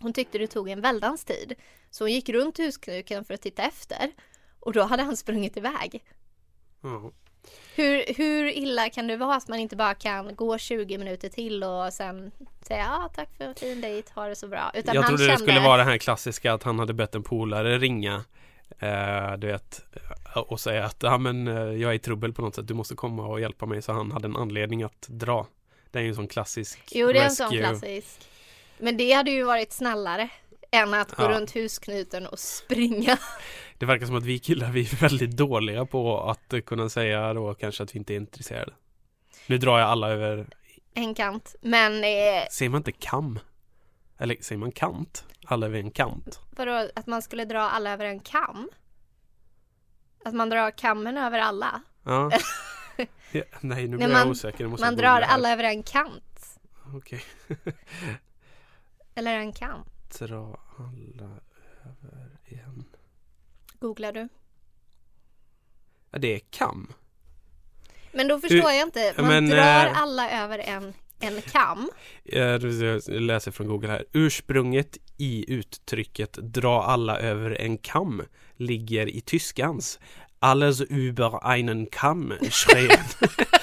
hon 0.00 0.12
tyckte 0.12 0.38
det 0.38 0.46
tog 0.46 0.68
en 0.68 0.80
väldans 0.80 1.24
tid. 1.24 1.54
Så 1.90 2.04
hon 2.04 2.12
gick 2.12 2.28
runt 2.28 2.58
husknuken 2.58 3.24
för 3.24 3.34
att 3.34 3.42
titta 3.42 3.62
efter. 3.62 4.12
Och 4.60 4.72
då 4.72 4.82
hade 4.82 5.02
han 5.02 5.16
sprungit 5.16 5.56
iväg. 5.56 6.04
Mm. 6.84 7.12
Hur, 7.74 8.14
hur 8.16 8.46
illa 8.46 8.90
kan 8.90 9.06
det 9.06 9.16
vara 9.16 9.36
att 9.36 9.48
man 9.48 9.58
inte 9.58 9.76
bara 9.76 9.94
kan 9.94 10.34
gå 10.34 10.58
20 10.58 10.98
minuter 10.98 11.28
till 11.28 11.64
och 11.64 11.92
sen 11.92 12.30
säga 12.62 12.78
ja 12.78 13.10
tack 13.14 13.28
för 13.36 13.44
en 13.44 13.54
fin 13.54 13.80
dejt, 13.80 14.12
ha 14.14 14.26
det 14.26 14.36
så 14.36 14.48
bra. 14.48 14.70
Utan 14.74 14.94
jag 14.94 15.06
trodde 15.06 15.18
kände... 15.18 15.34
det 15.34 15.38
skulle 15.38 15.60
vara 15.60 15.76
det 15.76 15.84
här 15.84 15.98
klassiska 15.98 16.52
att 16.52 16.62
han 16.62 16.78
hade 16.78 16.94
bett 16.94 17.14
en 17.14 17.22
polare 17.22 17.78
ringa 17.78 18.24
eh, 18.78 19.32
Du 19.38 19.46
vet 19.46 19.84
Och 20.46 20.60
säga 20.60 20.84
att 20.84 21.02
ja, 21.02 21.18
men, 21.18 21.48
eh, 21.48 21.54
jag 21.54 21.90
är 21.90 21.94
i 21.94 21.98
trubbel 21.98 22.32
på 22.32 22.42
något 22.42 22.54
sätt, 22.54 22.68
du 22.68 22.74
måste 22.74 22.94
komma 22.94 23.26
och 23.26 23.40
hjälpa 23.40 23.66
mig 23.66 23.82
så 23.82 23.92
han 23.92 24.12
hade 24.12 24.26
en 24.26 24.36
anledning 24.36 24.82
att 24.82 25.06
dra. 25.08 25.46
Det 25.90 25.98
är 25.98 26.02
ju 26.02 26.08
en 26.08 26.14
sån 26.14 26.28
klassisk 26.28 26.80
Jo 26.90 27.12
det 27.12 27.18
är 27.18 27.24
en 27.24 27.30
sån 27.30 27.50
klassisk 27.50 28.28
men 28.80 28.96
det 28.96 29.12
hade 29.12 29.30
ju 29.30 29.44
varit 29.44 29.72
snällare 29.72 30.30
än 30.70 30.94
att 30.94 31.12
gå 31.12 31.22
ja. 31.22 31.28
runt 31.28 31.54
husknuten 31.54 32.26
och 32.26 32.38
springa. 32.38 33.18
Det 33.78 33.86
verkar 33.86 34.06
som 34.06 34.16
att 34.16 34.24
vi 34.24 34.38
killar 34.38 34.70
vi 34.70 34.80
är 34.80 34.96
väldigt 34.96 35.36
dåliga 35.36 35.86
på 35.86 36.20
att 36.20 36.64
kunna 36.66 36.88
säga 36.88 37.34
då 37.34 37.54
kanske 37.54 37.82
att 37.82 37.94
vi 37.94 37.98
inte 37.98 38.14
är 38.14 38.16
intresserade. 38.16 38.72
Nu 39.46 39.58
drar 39.58 39.78
jag 39.78 39.88
alla 39.88 40.08
över 40.08 40.46
en 40.94 41.14
kant, 41.14 41.54
men 41.60 42.04
eh... 42.04 42.46
Säger 42.50 42.70
man 42.70 42.78
inte 42.78 42.92
kam? 42.92 43.38
Eller 44.18 44.36
säger 44.40 44.58
man 44.58 44.72
kant? 44.72 45.24
Alla 45.46 45.66
över 45.66 45.78
en 45.78 45.90
kant? 45.90 46.40
Vadå, 46.50 46.88
att 46.94 47.06
man 47.06 47.22
skulle 47.22 47.44
dra 47.44 47.60
alla 47.60 47.92
över 47.92 48.04
en 48.04 48.20
kam? 48.20 48.70
Att 50.24 50.34
man 50.34 50.50
drar 50.50 50.70
kammen 50.70 51.16
över 51.16 51.38
alla? 51.38 51.82
Ja. 52.04 52.30
ja 53.32 53.42
nej, 53.60 53.88
nu 53.88 53.96
blir 53.96 54.08
jag 54.08 54.28
osäker. 54.28 54.66
man 54.66 54.96
drar 54.96 55.20
alla 55.20 55.52
över 55.52 55.64
en 55.64 55.82
kant. 55.82 56.60
Okej. 56.94 57.22
Okay. 57.48 57.72
Eller 59.14 59.34
en 59.34 59.52
kam? 59.52 59.84
Dra 60.18 60.60
alla 60.78 61.40
över 61.84 62.38
en. 62.44 62.84
Googlar 63.78 64.12
du? 64.12 64.28
Ja, 66.10 66.18
det 66.18 66.34
är 66.34 66.40
kam. 66.50 66.92
Men 68.12 68.28
då 68.28 68.40
förstår 68.40 68.70
jag 68.70 68.82
inte. 68.82 69.14
Man 69.16 69.26
men, 69.26 69.48
drar 69.48 69.86
äh, 69.86 70.02
alla 70.02 70.42
över 70.42 70.58
en, 70.58 70.94
en 71.20 71.42
kam. 71.42 71.90
Jag 72.22 72.62
läser 73.08 73.50
från 73.50 73.68
Google 73.68 73.88
här. 73.88 74.04
Ursprunget 74.12 74.98
i 75.16 75.52
uttrycket 75.52 76.32
dra 76.32 76.82
alla 76.82 77.18
över 77.18 77.50
en 77.50 77.78
kam 77.78 78.22
ligger 78.56 79.06
i 79.06 79.20
tyskans 79.20 79.98
Alles 80.38 80.80
über 80.80 81.46
einen 81.46 81.86
Kamm 81.86 82.34
schreien. 82.50 83.04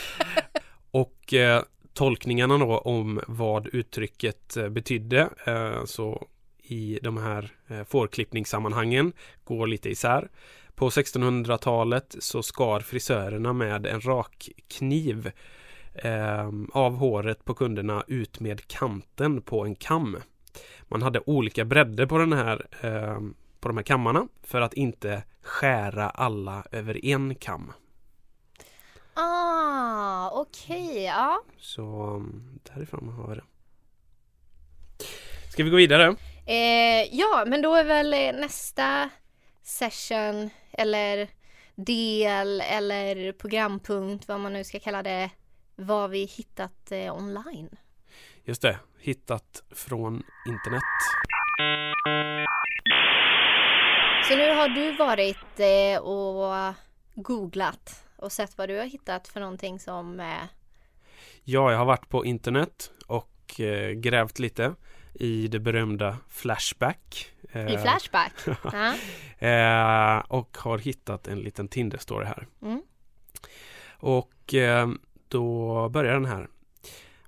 Och 0.92 1.34
eh, 1.34 1.64
tolkningarna 1.98 2.58
då 2.58 2.78
om 2.78 3.22
vad 3.28 3.68
uttrycket 3.68 4.58
eh, 4.58 4.70
betydde 4.70 5.30
eh, 5.46 5.86
så 5.86 6.28
i 6.64 7.00
de 7.02 7.18
här 7.18 7.52
eh, 7.68 7.84
fårklippningssammanhangen 7.84 9.14
går 9.44 9.68
lite 9.68 9.90
isär. 9.90 10.30
På 10.76 10.90
1600-talet 10.90 12.16
så 12.20 12.44
skar 12.44 12.80
frisörerna 12.80 13.54
med 13.54 13.86
en 13.86 14.02
rakkniv 14.02 15.32
av 16.72 16.96
håret 16.96 17.46
på 17.46 17.54
kunderna 17.54 18.04
ut 18.08 18.40
med 18.40 18.68
kanten 18.68 19.42
på 19.42 19.66
en 19.66 19.76
kam. 19.76 20.18
Man 20.84 21.02
hade 21.02 21.22
olika 21.26 21.66
bredder 21.66 22.06
på 22.06 22.18
den 22.18 22.34
här 22.34 22.68
på 23.60 23.68
de 23.68 23.78
här 23.78 23.84
kammarna 23.84 24.28
för 24.44 24.62
att 24.62 24.74
inte 24.74 25.24
skära 25.42 26.10
alla 26.10 26.64
över 26.72 27.06
en 27.06 27.36
kam. 27.36 27.72
Ah, 29.20 30.30
okej, 30.34 30.90
okay, 30.90 31.04
ja. 31.04 31.42
Så 31.58 32.24
därifrån 32.64 33.10
har 33.10 33.28
vi 33.28 33.36
det. 33.36 33.44
Ska 35.52 35.64
vi 35.64 35.70
gå 35.70 35.78
vidare? 35.78 36.16
Eh, 36.46 37.16
ja, 37.16 37.44
men 37.48 37.62
då 37.62 37.76
är 37.76 37.84
väl 37.84 38.14
eh, 38.14 38.42
nästa 38.42 39.10
session 39.64 40.50
eller 40.72 41.28
del 41.76 42.62
eller 42.62 43.32
programpunkt, 43.32 44.28
vad 44.28 44.40
man 44.40 44.54
nu 44.54 44.64
ska 44.64 44.80
kalla 44.80 45.04
det, 45.04 45.30
vad 45.76 46.10
vi 46.10 46.26
hittat 46.26 46.92
eh, 46.92 47.16
online. 47.16 47.70
Just 48.44 48.62
det, 48.62 48.80
hittat 49.00 49.64
från 49.72 50.24
internet. 50.48 50.84
Så 54.30 54.36
nu 54.36 54.56
har 54.56 54.70
du 54.70 54.92
varit 54.92 55.60
eh, 55.60 56.02
och 56.02 56.74
googlat 57.16 58.07
och 58.18 58.32
sett 58.32 58.58
vad 58.58 58.70
du 58.70 58.78
har 58.78 58.86
hittat 58.86 59.28
för 59.28 59.40
någonting 59.40 59.80
som 59.80 60.20
eh... 60.20 60.44
Ja, 61.44 61.72
jag 61.72 61.78
har 61.78 61.86
varit 61.86 62.10
på 62.10 62.26
internet 62.26 62.92
och 63.08 63.60
eh, 63.60 63.92
grävt 63.92 64.40
lite 64.40 64.76
i 65.14 65.48
det 65.48 65.60
berömda 65.60 66.18
Flashback. 66.30 67.32
I 67.54 67.58
Eh, 67.58 67.82
Flashback. 67.82 68.34
eh, 69.40 70.18
och 70.28 70.58
har 70.58 70.78
hittat 70.78 71.28
en 71.28 71.40
liten 71.40 71.68
Tinder-story 71.68 72.26
här. 72.26 72.48
Mm. 72.62 72.82
Och 73.90 74.54
eh, 74.54 74.90
då 75.28 75.90
börjar 75.90 76.14
den 76.14 76.26
här. 76.26 76.48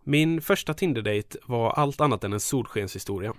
Min 0.04 0.42
första 0.42 0.74
Tinder-date 0.74 1.38
var 1.46 1.72
allt 1.72 2.02
annat 2.02 2.24
än 2.24 2.34
en 2.34 2.40
solskenshistoria. 2.40 3.34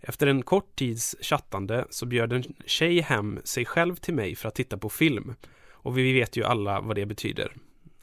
Efter 0.00 0.26
en 0.26 0.42
kort 0.42 0.76
tids 0.76 1.16
chattande 1.20 1.84
så 1.90 2.06
bjöd 2.06 2.32
en 2.32 2.44
tjej 2.66 3.00
hem 3.00 3.40
sig 3.44 3.64
själv 3.64 3.96
till 3.96 4.14
mig 4.14 4.36
för 4.36 4.48
att 4.48 4.54
titta 4.54 4.78
på 4.78 4.88
film. 4.88 5.34
Och 5.82 5.98
vi 5.98 6.12
vet 6.12 6.36
ju 6.36 6.44
alla 6.44 6.80
vad 6.80 6.96
det 6.96 7.06
betyder. 7.06 7.52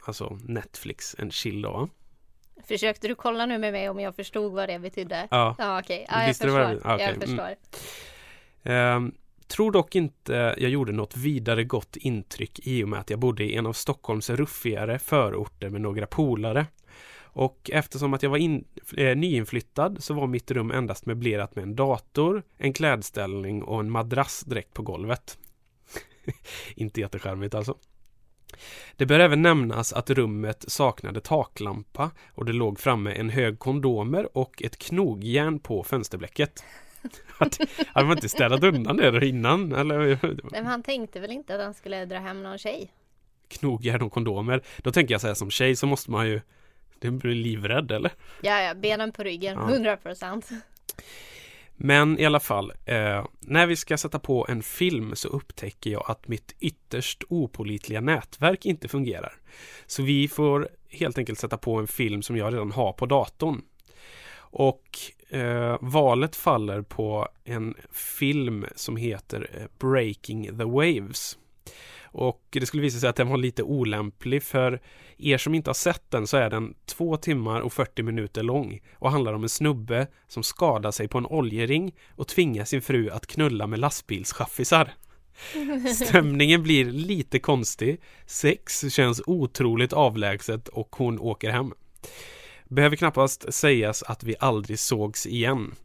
Alltså 0.06 0.40
Netflix, 0.44 1.16
en 1.20 1.32
chill 1.32 1.62
då. 1.62 1.90
Försökte 2.68 3.08
du 3.08 3.16
kolla 3.16 3.46
nu 3.46 3.58
med 3.58 3.72
mig 3.74 3.90
om 3.90 4.00
jag 4.00 4.16
förstod 4.16 4.52
vad 4.54 4.70
det 4.70 4.80
betydde? 4.80 5.28
Ja. 5.32 5.56
Ja 5.58 5.80
okej, 5.80 6.06
ja, 6.10 6.18
jag 6.28 6.38
förstår. 6.38 6.60
det- 6.60 6.82
ja, 6.84 6.94
okej. 6.96 7.06
Jag 7.06 7.16
Mm. 7.16 7.22
förstår. 7.22 7.56
Ehm, 8.64 9.12
tror 9.48 9.72
dock 9.72 9.96
inte 9.96 10.56
jag 10.58 10.70
gjorde 10.70 10.92
något 10.92 11.18
vidare 11.18 11.64
gott 11.64 11.96
intryck 11.96 12.60
i 12.68 12.84
och 12.84 12.90
med 12.90 13.00
att 13.00 13.10
jag 13.10 13.20
bodde 13.20 13.44
i 13.44 13.56
en 13.56 13.66
av 13.66 13.74
Stockholms 13.74 14.30
ruffigare 14.30 15.00
förorter 15.00 15.70
med 15.70 15.82
några 15.82 16.08
polare. 16.08 16.66
Och 17.22 17.70
eftersom 17.74 18.14
att 18.14 18.24
jag 18.24 18.30
var 18.30 18.38
in, 18.38 18.66
eh, 18.98 19.16
nyinflyttad 19.18 20.04
så 20.04 20.14
var 20.14 20.28
mitt 20.28 20.52
rum 20.52 20.72
endast 20.72 21.06
möblerat 21.06 21.56
med 21.56 21.64
en 21.64 21.76
dator, 21.76 22.44
en 22.58 22.74
klädställning 22.74 23.64
och 23.64 23.80
en 23.80 23.92
madrass 23.92 24.42
direkt 24.42 24.74
på 24.74 24.82
golvet. 24.82 25.38
inte 26.76 27.02
jättecharmigt 27.02 27.56
alltså. 27.56 27.78
Det 28.96 29.06
bör 29.06 29.20
även 29.20 29.42
nämnas 29.42 29.94
att 29.94 30.10
rummet 30.10 30.66
saknade 30.68 31.22
taklampa 31.22 32.12
och 32.34 32.46
det 32.46 32.54
låg 32.54 32.80
framme 32.80 33.12
en 33.12 33.30
hög 33.30 33.60
kondomer 33.60 34.38
och 34.38 34.64
ett 34.64 34.78
knogjärn 34.78 35.60
på 35.60 35.84
fönsterblecket. 35.84 36.64
Att, 37.38 37.60
hade 37.88 38.08
man 38.08 38.18
inte 38.18 38.30
städat 38.30 38.64
undan 38.64 38.98
det 38.98 39.28
innan? 39.28 39.72
Eller 39.72 40.20
Men 40.52 40.66
han 40.66 40.84
tänkte 40.84 41.20
väl 41.20 41.32
inte 41.32 41.56
att 41.56 41.62
han 41.62 41.74
skulle 41.74 42.06
dra 42.06 42.20
hem 42.20 42.44
någon 42.44 42.58
tjej? 42.58 42.92
knogjärn 43.48 44.02
och 44.02 44.12
kondomer. 44.12 44.62
Då 44.78 44.92
tänker 44.92 45.14
jag 45.14 45.22
så 45.22 45.28
här 45.28 45.34
som 45.34 45.52
tjej 45.52 45.76
så 45.76 45.88
måste 45.88 46.12
man 46.12 46.28
ju 46.28 46.42
Det 47.00 47.12
blir 47.12 47.36
livrädd 47.36 47.92
eller? 47.92 48.12
Ja, 48.42 48.62
ja, 48.62 48.74
benen 48.74 49.12
på 49.12 49.24
ryggen, 49.24 49.58
Ja. 49.58 49.70
100 49.70 49.98
procent. 49.98 50.50
Men 51.78 52.20
i 52.20 52.26
alla 52.26 52.40
fall, 52.40 52.72
eh, 52.86 53.26
när 53.40 53.68
vi 53.68 53.76
ska 53.76 53.98
sätta 53.98 54.20
på 54.20 54.46
en 54.50 54.64
film 54.64 55.16
så 55.16 55.28
upptäcker 55.28 55.90
jag 55.90 56.04
att 56.08 56.28
mitt 56.28 56.56
ytterst 56.60 57.24
opolitliga 57.30 58.02
nätverk 58.02 58.66
inte 58.66 58.88
fungerar. 58.88 59.34
Så 59.88 60.04
vi 60.04 60.28
får 60.28 60.70
helt 60.90 61.18
enkelt 61.18 61.40
sätta 61.40 61.58
på 61.58 61.76
en 61.76 61.88
film 61.88 62.22
som 62.22 62.38
jag 62.38 62.54
redan 62.54 62.72
har 62.72 62.94
på 62.94 63.06
datorn. 63.06 63.62
Och 64.38 65.00
eh, 65.30 65.78
valet 65.82 66.36
faller 66.36 66.82
på 66.82 67.28
en 67.44 67.76
film 67.92 68.66
som 68.76 68.96
heter 68.96 69.50
eh, 69.54 69.68
Breaking 69.80 70.58
the 70.58 70.64
Waves. 70.64 71.38
Och 72.18 72.42
det 72.50 72.66
skulle 72.66 72.84
visa 72.84 73.00
sig 73.00 73.10
att 73.10 73.16
den 73.16 73.28
var 73.28 73.38
lite 73.38 73.64
olämplig 73.64 74.44
för 74.44 74.82
er 75.18 75.38
som 75.38 75.56
inte 75.56 75.70
har 75.70 75.74
sett 75.74 76.12
den 76.12 76.28
så 76.28 76.38
är 76.38 76.50
den 76.50 76.74
två 76.86 77.18
timmar 77.18 77.62
och 77.62 77.74
40 77.74 78.04
minuter 78.04 78.44
lång 78.44 78.82
och 78.94 79.12
handlar 79.12 79.34
om 79.34 79.44
en 79.44 79.50
snubbe 79.50 80.08
som 80.28 80.44
skadar 80.44 80.92
sig 80.92 81.08
på 81.08 81.18
en 81.18 81.26
oljering 81.26 81.96
och 82.16 82.28
tvingar 82.28 82.66
sin 82.66 82.82
fru 82.82 83.10
att 83.10 83.28
knulla 83.28 83.68
med 83.68 83.80
lastbilschaffisar. 83.80 84.94
Stämningen 86.06 86.64
blir 86.64 86.86
lite 86.86 87.40
konstig, 87.40 88.02
sex 88.26 88.94
känns 88.94 89.22
otroligt 89.26 89.94
avlägset 89.94 90.68
och 90.68 90.96
hon 90.96 91.20
åker 91.20 91.50
hem. 91.50 91.74
Behöver 92.66 92.96
knappast 92.96 93.54
sägas 93.54 94.04
att 94.04 94.24
vi 94.24 94.36
aldrig 94.40 94.80
sågs 94.80 95.26
igen. 95.26 95.76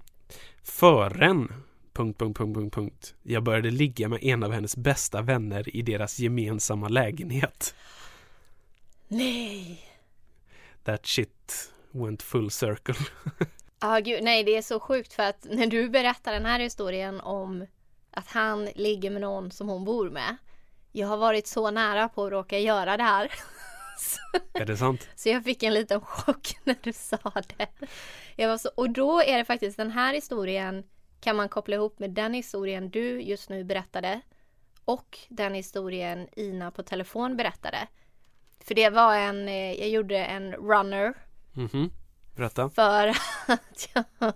Förrän 0.63 1.53
punkt, 1.93 2.19
punkt, 2.19 2.39
punkt, 2.39 2.55
punkt, 2.55 2.75
punkt. 2.75 3.15
Jag 3.23 3.43
började 3.43 3.71
ligga 3.71 4.09
med 4.09 4.25
en 4.25 4.43
av 4.43 4.53
hennes 4.53 4.77
bästa 4.77 5.23
vänner 5.23 5.77
i 5.77 5.83
deras 5.83 6.19
gemensamma 6.19 6.89
lägenhet. 6.89 7.75
Nej! 9.09 9.81
That 10.85 11.07
shit 11.07 11.73
went 11.91 12.23
full 12.23 12.51
circle. 12.51 12.95
Ja, 13.81 13.99
gud, 13.99 14.23
nej, 14.23 14.45
det 14.45 14.57
är 14.57 14.63
så 14.63 14.81
sjukt 14.81 15.13
för 15.13 15.23
att 15.23 15.47
när 15.51 15.67
du 15.67 15.89
berättar 15.89 16.33
den 16.33 16.47
här 16.47 16.61
historien 16.61 17.21
om 17.21 17.67
att 18.11 18.29
han 18.29 18.65
ligger 18.65 19.11
med 19.11 19.21
någon 19.21 19.51
som 19.51 19.69
hon 19.69 19.85
bor 19.85 20.11
med. 20.11 20.37
Jag 20.93 21.09
har 21.09 21.17
varit 21.17 21.47
så 21.47 21.71
nära 21.71 22.09
på 22.09 22.25
att 22.25 22.33
råka 22.33 22.59
göra 22.59 22.97
det 22.97 23.03
här. 23.03 23.33
Är 24.53 24.67
det 24.67 24.77
sant? 24.77 25.09
Så 25.15 25.29
jag 25.29 25.45
fick 25.45 25.63
en 25.63 25.75
liten 25.75 26.01
chock 26.01 26.57
när 26.65 26.77
du 26.83 26.93
sa 26.93 27.33
det. 27.57 27.69
Jag 28.37 28.49
var 28.49 28.59
så, 28.59 28.71
och 28.75 28.91
då 28.91 29.23
är 29.23 29.39
det 29.39 29.45
faktiskt 29.45 29.77
den 29.77 29.91
här 29.91 30.15
historien 30.15 30.85
kan 31.23 31.37
man 31.37 31.49
koppla 31.49 31.77
ihop 31.77 31.99
med 31.99 32.11
den 32.11 32.35
historien 32.35 32.91
du 32.91 33.21
just 33.23 33.49
nu 33.51 33.65
berättade 33.65 34.21
och 34.85 35.19
den 35.29 35.55
historien 35.55 36.29
Ina 36.37 36.71
på 36.71 36.83
telefon 36.83 37.37
berättade. 37.37 37.79
För 38.61 38.75
det 38.75 38.91
var 38.91 39.15
en, 39.17 39.49
eh, 39.49 39.73
jag 39.73 39.89
gjorde 39.89 40.19
en 40.19 40.53
runner 40.53 41.15
Mhm. 41.53 41.91
Berätta. 42.37 42.71
för 42.71 43.09
att 43.47 43.89
jag, 43.95 44.05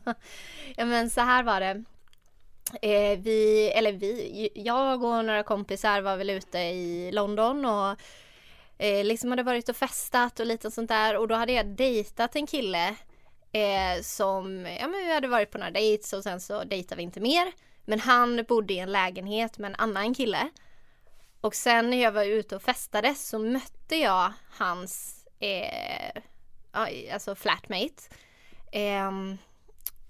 ja 0.76 0.84
men 0.84 1.10
så 1.10 1.20
här 1.20 1.42
var 1.42 1.60
det. 1.60 1.84
Eh, 2.82 3.18
vi, 3.18 3.70
eller 3.74 3.92
vi, 3.92 4.48
jag 4.54 5.04
och 5.04 5.24
några 5.24 5.42
kompisar 5.42 6.00
var 6.00 6.16
väl 6.16 6.30
ute 6.30 6.58
i 6.58 7.12
London 7.12 7.64
och 7.64 7.96
eh, 8.78 9.04
liksom 9.04 9.30
hade 9.30 9.42
varit 9.42 9.68
och 9.68 9.76
festat 9.76 10.40
och 10.40 10.46
lite 10.46 10.70
sånt 10.70 10.88
där 10.88 11.16
och 11.16 11.28
då 11.28 11.34
hade 11.34 11.52
jag 11.52 11.66
dejtat 11.66 12.36
en 12.36 12.46
kille 12.46 12.96
eh, 13.56 14.02
som, 14.02 14.66
ja 14.66 14.88
men 14.88 15.06
vi 15.06 15.14
hade 15.14 15.28
varit 15.28 15.50
på 15.50 15.58
några 15.58 15.70
dates 15.70 16.12
och 16.12 16.22
sen 16.22 16.40
så 16.40 16.64
dejtade 16.64 16.96
vi 16.96 17.02
inte 17.02 17.20
mer. 17.20 17.52
Men 17.84 18.00
han 18.00 18.44
bodde 18.48 18.74
i 18.74 18.78
en 18.78 18.92
lägenhet 18.92 19.58
med 19.58 19.70
en 19.70 19.76
annan 19.78 20.14
kille. 20.14 20.48
Och 21.40 21.54
sen 21.54 21.90
när 21.90 22.02
jag 22.02 22.12
var 22.12 22.24
ute 22.24 22.56
och 22.56 22.62
festade 22.62 23.14
så 23.14 23.38
mötte 23.38 23.96
jag 23.96 24.32
hans 24.58 25.24
eh, 25.40 26.22
alltså 27.12 27.34
flatmate. 27.34 28.02
Ehm, 28.72 29.38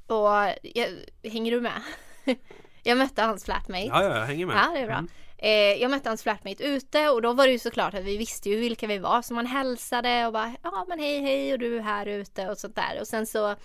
och 0.06 0.30
jag, 0.62 0.88
hänger 1.22 1.50
du 1.50 1.61
med? 1.61 1.82
jag 2.82 2.98
mötte 2.98 3.22
hans 3.22 3.44
flatmate. 3.44 3.87
Ja, 3.87 4.02
ja, 4.02 4.18
jag 4.18 4.26
hänger 4.26 4.46
med. 4.46 4.56
Ja, 4.56 4.70
det 4.74 4.80
är 4.80 4.87
bra. 4.87 4.94
Mm. 4.94 5.11
Eh, 5.38 5.51
jag 5.51 5.90
mötte 5.90 6.09
hans 6.09 6.22
flatmate 6.22 6.64
ute 6.64 7.09
och 7.09 7.22
då 7.22 7.33
var 7.33 7.46
det 7.46 7.53
ju 7.53 7.59
såklart 7.59 7.94
att 7.94 8.05
vi 8.05 8.16
visste 8.16 8.51
ju 8.51 8.57
vilka 8.57 8.87
vi 8.87 8.99
var 8.99 9.22
så 9.22 9.35
man 9.35 9.46
hälsade 9.46 10.27
och 10.27 10.33
bara 10.33 10.57
ja 10.62 10.85
men 10.88 10.99
hej 10.99 11.20
hej 11.20 11.53
och 11.53 11.59
du 11.59 11.77
är 11.77 11.83
här 11.83 12.07
ute 12.07 12.49
och 12.49 12.59
sånt 12.59 12.77
där. 12.77 13.01
Och 13.01 13.07
sen 13.07 13.27
så 13.27 13.57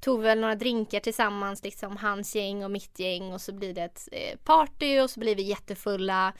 tog 0.00 0.20
vi 0.20 0.26
väl 0.26 0.40
några 0.40 0.54
drinkar 0.54 1.00
tillsammans 1.00 1.64
liksom 1.64 1.96
hans 1.96 2.34
gäng 2.34 2.64
och 2.64 2.70
mitt 2.70 2.98
gäng 2.98 3.32
och 3.32 3.40
så 3.40 3.52
blir 3.52 3.74
det 3.74 3.82
ett 3.82 4.08
eh, 4.12 4.38
party 4.44 5.00
och 5.00 5.10
så 5.10 5.20
blir 5.20 5.36
vi 5.36 5.42
jättefulla. 5.42 6.32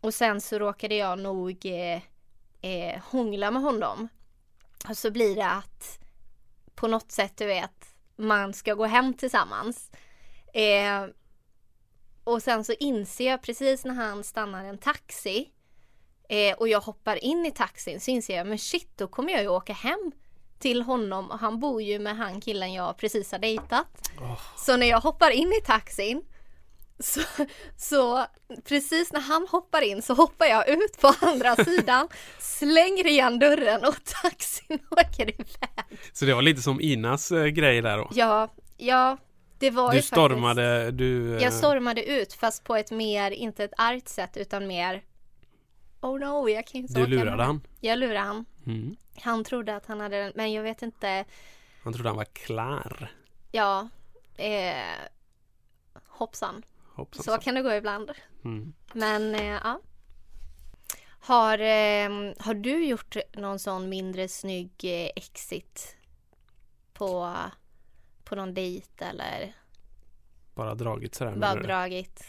Och 0.00 0.14
sen 0.14 0.40
så 0.40 0.58
råkade 0.58 0.94
jag 0.94 1.18
nog 1.18 1.66
eh, 1.66 2.02
eh, 2.70 3.00
hångla 3.02 3.50
med 3.50 3.62
honom. 3.62 4.08
Och 4.88 4.98
så 4.98 5.10
blir 5.10 5.36
det 5.36 5.50
att 5.50 5.98
på 6.74 6.88
något 6.88 7.12
sätt 7.12 7.36
du 7.36 7.46
vet 7.46 7.94
man 8.16 8.52
ska 8.52 8.74
gå 8.74 8.84
hem 8.84 9.14
tillsammans. 9.14 9.90
Eh, 10.54 11.06
och 12.32 12.42
sen 12.42 12.64
så 12.64 12.72
inser 12.72 13.30
jag 13.30 13.42
precis 13.42 13.84
när 13.84 13.94
han 13.94 14.24
stannar 14.24 14.64
en 14.64 14.78
taxi 14.78 15.50
eh, 16.28 16.56
och 16.58 16.68
jag 16.68 16.80
hoppar 16.80 17.24
in 17.24 17.46
i 17.46 17.50
taxin 17.50 18.00
så 18.00 18.10
inser 18.10 18.36
jag 18.36 18.46
men 18.46 18.58
shit 18.58 18.88
då 18.96 19.06
kommer 19.06 19.32
jag 19.32 19.42
ju 19.42 19.48
åka 19.48 19.72
hem 19.72 20.12
till 20.58 20.82
honom 20.82 21.30
och 21.30 21.38
han 21.38 21.60
bor 21.60 21.82
ju 21.82 21.98
med 21.98 22.16
han 22.16 22.40
killen 22.40 22.72
jag 22.72 22.96
precis 22.96 23.32
har 23.32 23.38
dejtat. 23.38 24.10
Åh. 24.20 24.40
Så 24.56 24.76
när 24.76 24.86
jag 24.86 25.00
hoppar 25.00 25.30
in 25.30 25.52
i 25.52 25.60
taxin 25.66 26.22
så, 26.98 27.20
så 27.76 28.26
precis 28.64 29.12
när 29.12 29.20
han 29.20 29.46
hoppar 29.50 29.82
in 29.82 30.02
så 30.02 30.14
hoppar 30.14 30.46
jag 30.46 30.68
ut 30.68 31.00
på 31.00 31.14
andra 31.20 31.56
sidan, 31.64 32.08
slänger 32.38 33.06
igen 33.06 33.38
dörren 33.38 33.84
och 33.84 34.04
taxin 34.22 34.78
åker 34.90 35.30
iväg. 35.30 36.00
Så 36.12 36.24
det 36.24 36.34
var 36.34 36.42
lite 36.42 36.62
som 36.62 36.80
Inas 36.80 37.32
eh, 37.32 37.46
grej 37.46 37.82
där 37.82 37.98
då. 37.98 38.08
Ja, 38.12 38.48
ja, 38.76 39.16
det 39.60 39.70
var 39.70 39.92
Du 39.92 40.02
stormade, 40.02 40.90
du... 40.90 41.36
eh, 41.36 41.42
Jag 41.42 41.52
stormade 41.52 42.04
ut 42.04 42.32
fast 42.32 42.64
på 42.64 42.76
ett 42.76 42.90
mer, 42.90 43.30
inte 43.30 43.64
ett 43.64 43.72
argt 43.76 44.08
sätt 44.08 44.36
utan 44.36 44.66
mer 44.66 45.02
Oh 46.00 46.18
no, 46.20 46.48
jag 46.48 46.66
kan 46.66 46.80
inte 46.80 46.94
Du 46.94 47.06
lurade 47.06 47.36
med. 47.36 47.46
han. 47.46 47.60
Jag 47.80 47.98
lurade 47.98 48.18
han. 48.20 48.44
Mm. 48.66 48.96
Han 49.22 49.44
trodde 49.44 49.76
att 49.76 49.86
han 49.86 50.00
hade 50.00 50.16
den, 50.22 50.32
men 50.34 50.52
jag 50.52 50.62
vet 50.62 50.82
inte. 50.82 51.24
Han 51.84 51.92
trodde 51.92 52.08
han 52.08 52.16
var 52.16 52.24
klar. 52.24 53.10
Ja, 53.52 53.88
eh, 54.36 54.74
hoppsan. 56.08 56.62
Hoppsan. 56.94 57.24
Så 57.24 57.38
kan 57.38 57.54
det 57.54 57.62
gå 57.62 57.72
ibland. 57.74 58.10
Mm. 58.44 58.72
Men 58.92 59.34
eh, 59.34 59.44
ja. 59.64 59.80
Har, 61.22 61.58
eh, 61.58 62.32
har 62.38 62.54
du 62.54 62.84
gjort 62.86 63.16
någon 63.32 63.58
sån 63.58 63.88
mindre 63.88 64.28
snygg 64.28 64.72
eh, 64.84 65.10
exit 65.16 65.96
på, 66.92 67.34
på 68.30 68.36
någon 68.36 68.54
dejt 68.54 69.04
eller 69.04 69.52
Bara 70.54 70.74
dragit 70.74 71.14
sådär. 71.14 71.30
bara 71.30 71.38
menar 71.38 71.56
du? 71.56 71.66
dragit? 71.66 72.24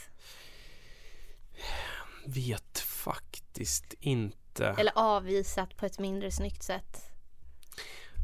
Vet 2.26 2.80
faktiskt 2.80 3.94
inte. 4.00 4.66
Eller 4.78 4.92
avvisat 4.96 5.78
på 5.78 5.86
ett 5.86 6.00
mindre 6.00 6.32
snyggt 6.32 6.64
sätt? 6.64 7.02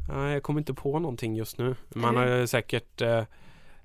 Nej, 0.08 0.32
jag 0.32 0.42
kommer 0.42 0.60
inte 0.60 0.74
på 0.74 0.98
någonting 0.98 1.36
just 1.36 1.58
nu. 1.58 1.76
Man 1.88 2.16
har 2.16 2.26
ju 2.26 2.46
säkert 2.46 3.00
eh, 3.00 3.24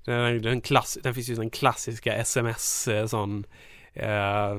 Den, 0.04 0.42
den, 0.42 0.60
klass, 0.60 0.98
den 1.02 1.14
finns 1.14 1.28
ju 1.28 1.34
den 1.34 1.50
klassiska 1.50 2.14
sms 2.14 2.88
eh, 2.88 3.06
sån 3.06 3.44
eh, 3.92 4.54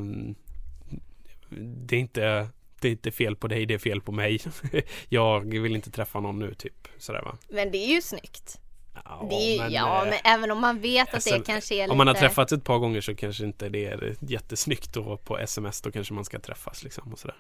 Det 1.50 1.96
är 1.96 2.00
inte 2.00 2.50
Det 2.80 2.88
är 2.88 2.92
inte 2.92 3.12
fel 3.12 3.36
på 3.36 3.48
dig, 3.48 3.66
det 3.66 3.74
är 3.74 3.78
fel 3.80 4.02
på 4.02 4.12
mig. 4.12 4.40
Jag 5.10 5.40
vill 5.62 5.76
inte 5.76 5.92
träffa 5.92 6.20
någon 6.20 6.40
nu 6.40 6.54
typ 6.54 6.88
sådär 6.98 7.22
va. 7.22 7.38
Men 7.50 7.72
det 7.72 7.78
är 7.78 7.96
ju 7.96 8.02
snyggt. 8.02 8.60
Ja, 9.06 9.28
det 9.30 9.58
men, 9.60 9.72
ja, 9.72 10.04
eh, 10.04 10.10
men 10.10 10.20
även 10.24 10.52
om 10.52 10.62
man 10.62 10.80
vet 10.80 11.14
att 11.14 11.24
det 11.24 11.32
SM 11.32 11.44
kanske 11.46 11.76
är 11.76 11.84
lite... 11.84 11.92
Om 11.92 11.98
man 11.98 12.08
har 12.08 12.14
träffats 12.14 12.54
ett 12.54 12.64
par 12.64 12.78
gånger 12.78 13.02
så 13.02 13.16
kanske 13.16 13.44
inte 13.44 13.70
det 13.70 13.86
är 13.86 14.16
jättesnyggt 14.20 14.94
då 14.94 15.18
på 15.18 15.40
sms. 15.40 15.82
Då 15.82 15.92
kanske 15.92 16.14
man 16.14 16.26
ska 16.26 16.40
träffas 16.40 16.84
liksom 16.84 17.14
och 17.14 17.20
sådär. 17.20 17.38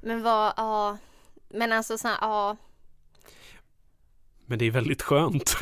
Men 0.00 0.22
vad, 0.22 0.52
ja. 0.56 0.98
Men 1.48 1.72
alltså 1.72 1.98
så 1.98 2.08
här, 2.08 2.18
ja. 2.20 2.56
Men 4.46 4.58
det 4.58 4.64
är 4.64 4.70
väldigt 4.70 5.02
skönt 5.02 5.56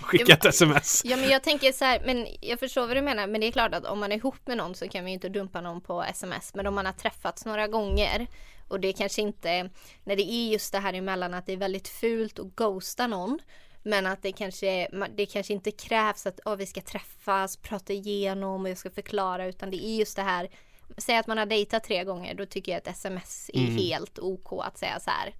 att 0.00 0.04
skicka 0.04 0.32
ett 0.32 0.44
sms. 0.44 1.02
Ja 1.04 1.16
men 1.16 1.28
jag 1.28 1.42
tänker 1.42 1.72
så 1.72 1.84
här, 1.84 2.02
men 2.06 2.26
jag 2.40 2.60
förstår 2.60 2.86
vad 2.86 2.96
du 2.96 3.02
menar. 3.02 3.26
Men 3.26 3.40
det 3.40 3.46
är 3.46 3.52
klart 3.52 3.74
att 3.74 3.84
om 3.84 4.00
man 4.00 4.12
är 4.12 4.16
ihop 4.16 4.46
med 4.46 4.56
någon 4.56 4.74
så 4.74 4.88
kan 4.88 5.02
man 5.02 5.08
ju 5.08 5.14
inte 5.14 5.28
dumpa 5.28 5.60
någon 5.60 5.80
på 5.80 6.02
sms. 6.02 6.54
Men 6.54 6.66
om 6.66 6.74
man 6.74 6.86
har 6.86 6.92
träffats 6.92 7.44
några 7.44 7.68
gånger 7.68 8.26
och 8.68 8.80
det 8.80 8.92
kanske 8.92 9.22
inte, 9.22 9.70
när 10.04 10.16
det 10.16 10.30
är 10.32 10.52
just 10.52 10.72
det 10.72 10.78
här 10.78 10.92
emellan 10.92 11.34
att 11.34 11.46
det 11.46 11.52
är 11.52 11.56
väldigt 11.56 11.88
fult 11.88 12.38
att 12.38 12.56
ghosta 12.56 13.06
någon. 13.06 13.38
Men 13.82 14.06
att 14.06 14.22
det 14.22 14.32
kanske, 14.32 14.88
det 15.16 15.26
kanske 15.26 15.52
inte 15.52 15.70
krävs 15.70 16.26
att 16.26 16.40
oh, 16.44 16.56
vi 16.56 16.66
ska 16.66 16.80
träffas, 16.80 17.56
prata 17.56 17.92
igenom 17.92 18.62
och 18.62 18.70
jag 18.70 18.78
ska 18.78 18.90
förklara 18.90 19.46
utan 19.46 19.70
det 19.70 19.84
är 19.86 19.96
just 19.96 20.16
det 20.16 20.22
här 20.22 20.48
Säg 20.96 21.16
att 21.16 21.26
man 21.26 21.38
har 21.38 21.46
dejtat 21.46 21.84
tre 21.84 22.04
gånger, 22.04 22.34
då 22.34 22.46
tycker 22.46 22.72
jag 22.72 22.78
att 22.78 22.86
sms 22.86 23.50
är 23.54 23.60
Mm. 23.60 23.76
helt 23.76 24.18
OK 24.18 24.52
att 24.64 24.78
säga 24.78 25.00
så 25.00 25.10
här. 25.10 25.34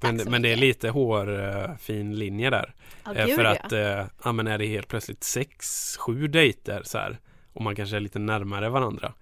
Men, 0.00 0.16
men 0.16 0.42
det 0.42 0.52
är 0.52 0.56
lite 0.56 0.88
hårfin 0.88 2.18
linje 2.18 2.50
där. 2.50 2.74
Ja, 3.04 3.14
Eh, 3.14 3.36
för 3.36 3.44
att, 3.44 3.72
eh, 3.72 4.06
ja 4.24 4.32
men 4.32 4.46
är 4.46 4.58
det 4.58 4.66
helt 4.66 4.88
plötsligt 4.88 5.24
sex, 5.24 5.96
sju 5.96 6.28
dejter 6.28 6.82
så 6.84 6.98
här 6.98 7.18
och 7.52 7.62
man 7.62 7.76
kanske 7.76 7.96
är 7.96 8.00
lite 8.00 8.18
närmare 8.18 8.68
varandra. 8.68 9.12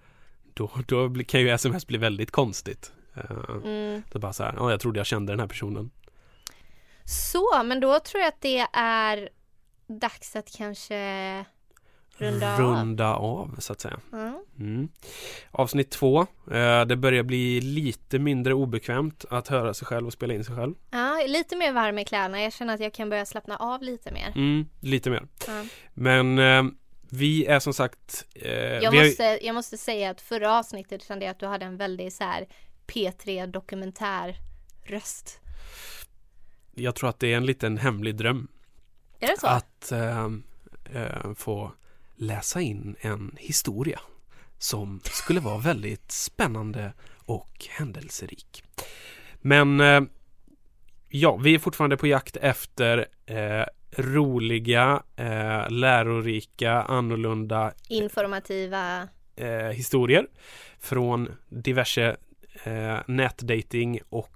Då, 0.53 0.71
då 0.87 1.13
kan 1.27 1.41
ju 1.41 1.49
sms 1.49 1.87
bli 1.87 1.97
väldigt 1.97 2.31
konstigt. 2.31 2.91
Eh, 3.15 3.55
Mm. 3.63 4.03
Det 4.11 4.19
bara 4.19 4.33
så 4.33 4.43
här, 4.43 4.53
ja 4.57 4.71
jag 4.71 4.79
trodde 4.79 4.99
jag 4.99 5.07
kände 5.07 5.31
den 5.33 5.39
här 5.39 5.47
personen. 5.47 5.91
Så, 7.05 7.63
men 7.65 7.79
då 7.79 7.99
tror 7.99 8.21
jag 8.21 8.27
att 8.27 8.41
det 8.41 8.67
är 8.73 9.29
dags 9.87 10.35
att 10.35 10.51
kanske 10.57 11.45
runda 12.17 12.53
av. 12.53 12.59
Runda 12.59 13.15
av 13.15 13.55
så 13.59 13.73
att 13.73 13.81
säga. 13.81 13.99
Mm. 14.13 14.35
Mm. 14.59 14.89
Avsnitt 15.51 15.91
två. 15.91 16.21
Eh, 16.51 16.85
det 16.85 16.95
börjar 16.95 17.23
bli 17.23 17.61
lite 17.61 18.19
mindre 18.19 18.53
obekvämt 18.53 19.25
att 19.29 19.47
höra 19.47 19.73
sig 19.73 19.87
själv 19.87 20.07
och 20.07 20.13
spela 20.13 20.33
in 20.33 20.43
sig 20.43 20.55
själv. 20.55 20.73
Ja, 20.91 21.25
lite 21.27 21.55
mer 21.55 21.73
varm 21.73 21.99
i 21.99 22.05
kläderna. 22.05 22.41
Jag 22.41 22.53
känner 22.53 22.73
att 22.73 22.79
jag 22.79 22.93
kan 22.93 23.09
börja 23.09 23.25
slappna 23.25 23.57
av 23.57 23.81
lite 23.81 24.11
mer. 24.11 24.33
Mm, 24.35 24.65
lite 24.79 25.09
mer. 25.09 25.27
Men 25.93 26.39
eh, 26.39 26.63
vi 27.09 27.45
är 27.45 27.59
som 27.59 27.73
sagt 27.73 28.25
eh, 28.35 28.51
Jag, 28.51 28.91
vi 28.91 28.97
har 28.97 29.05
måste, 29.05 29.39
jag 29.41 29.55
måste 29.55 29.77
säga 29.77 30.09
att 30.09 30.21
förra 30.21 30.59
avsnittet 30.59 31.03
kände 31.03 31.25
jag 31.25 31.31
att 31.31 31.39
du 31.39 31.45
hade 31.45 31.65
en 31.65 31.77
väldigt 31.77 32.13
så 32.13 32.23
här 32.23 32.47
P3 32.87 33.47
dokumentär 33.47 34.35
röst. 34.83 35.39
Jag 36.75 36.95
tror 36.95 37.09
att 37.09 37.19
det 37.19 37.33
är 37.33 37.37
en 37.37 37.45
liten 37.45 37.77
hemlig 37.77 38.15
dröm 38.15 38.47
Är 39.19 39.27
det 39.27 39.39
så? 39.39 39.47
att 39.47 39.91
eh, 39.91 41.33
få 41.35 41.71
läsa 42.15 42.61
in 42.61 42.95
en 43.01 43.35
historia 43.39 43.99
som 44.57 44.99
skulle 45.03 45.39
vara 45.39 45.57
väldigt 45.57 46.11
spännande 46.11 46.93
och 47.25 47.65
händelserik. 47.69 48.63
Men 49.41 49.79
eh, 49.79 50.01
ja, 51.09 51.35
vi 51.37 51.55
är 51.55 51.59
fortfarande 51.59 51.97
på 51.97 52.07
jakt 52.07 52.37
efter 52.37 53.07
eh, 53.25 53.65
roliga, 53.97 55.03
eh, 55.15 55.69
lärorika, 55.69 56.71
annorlunda 56.81 57.73
Informativa. 57.89 59.07
eh, 59.35 59.47
historier 59.67 60.27
från 60.79 61.29
diverse 61.49 62.15
eh, 62.63 62.97
nätdating 63.07 63.99
och 64.09 64.29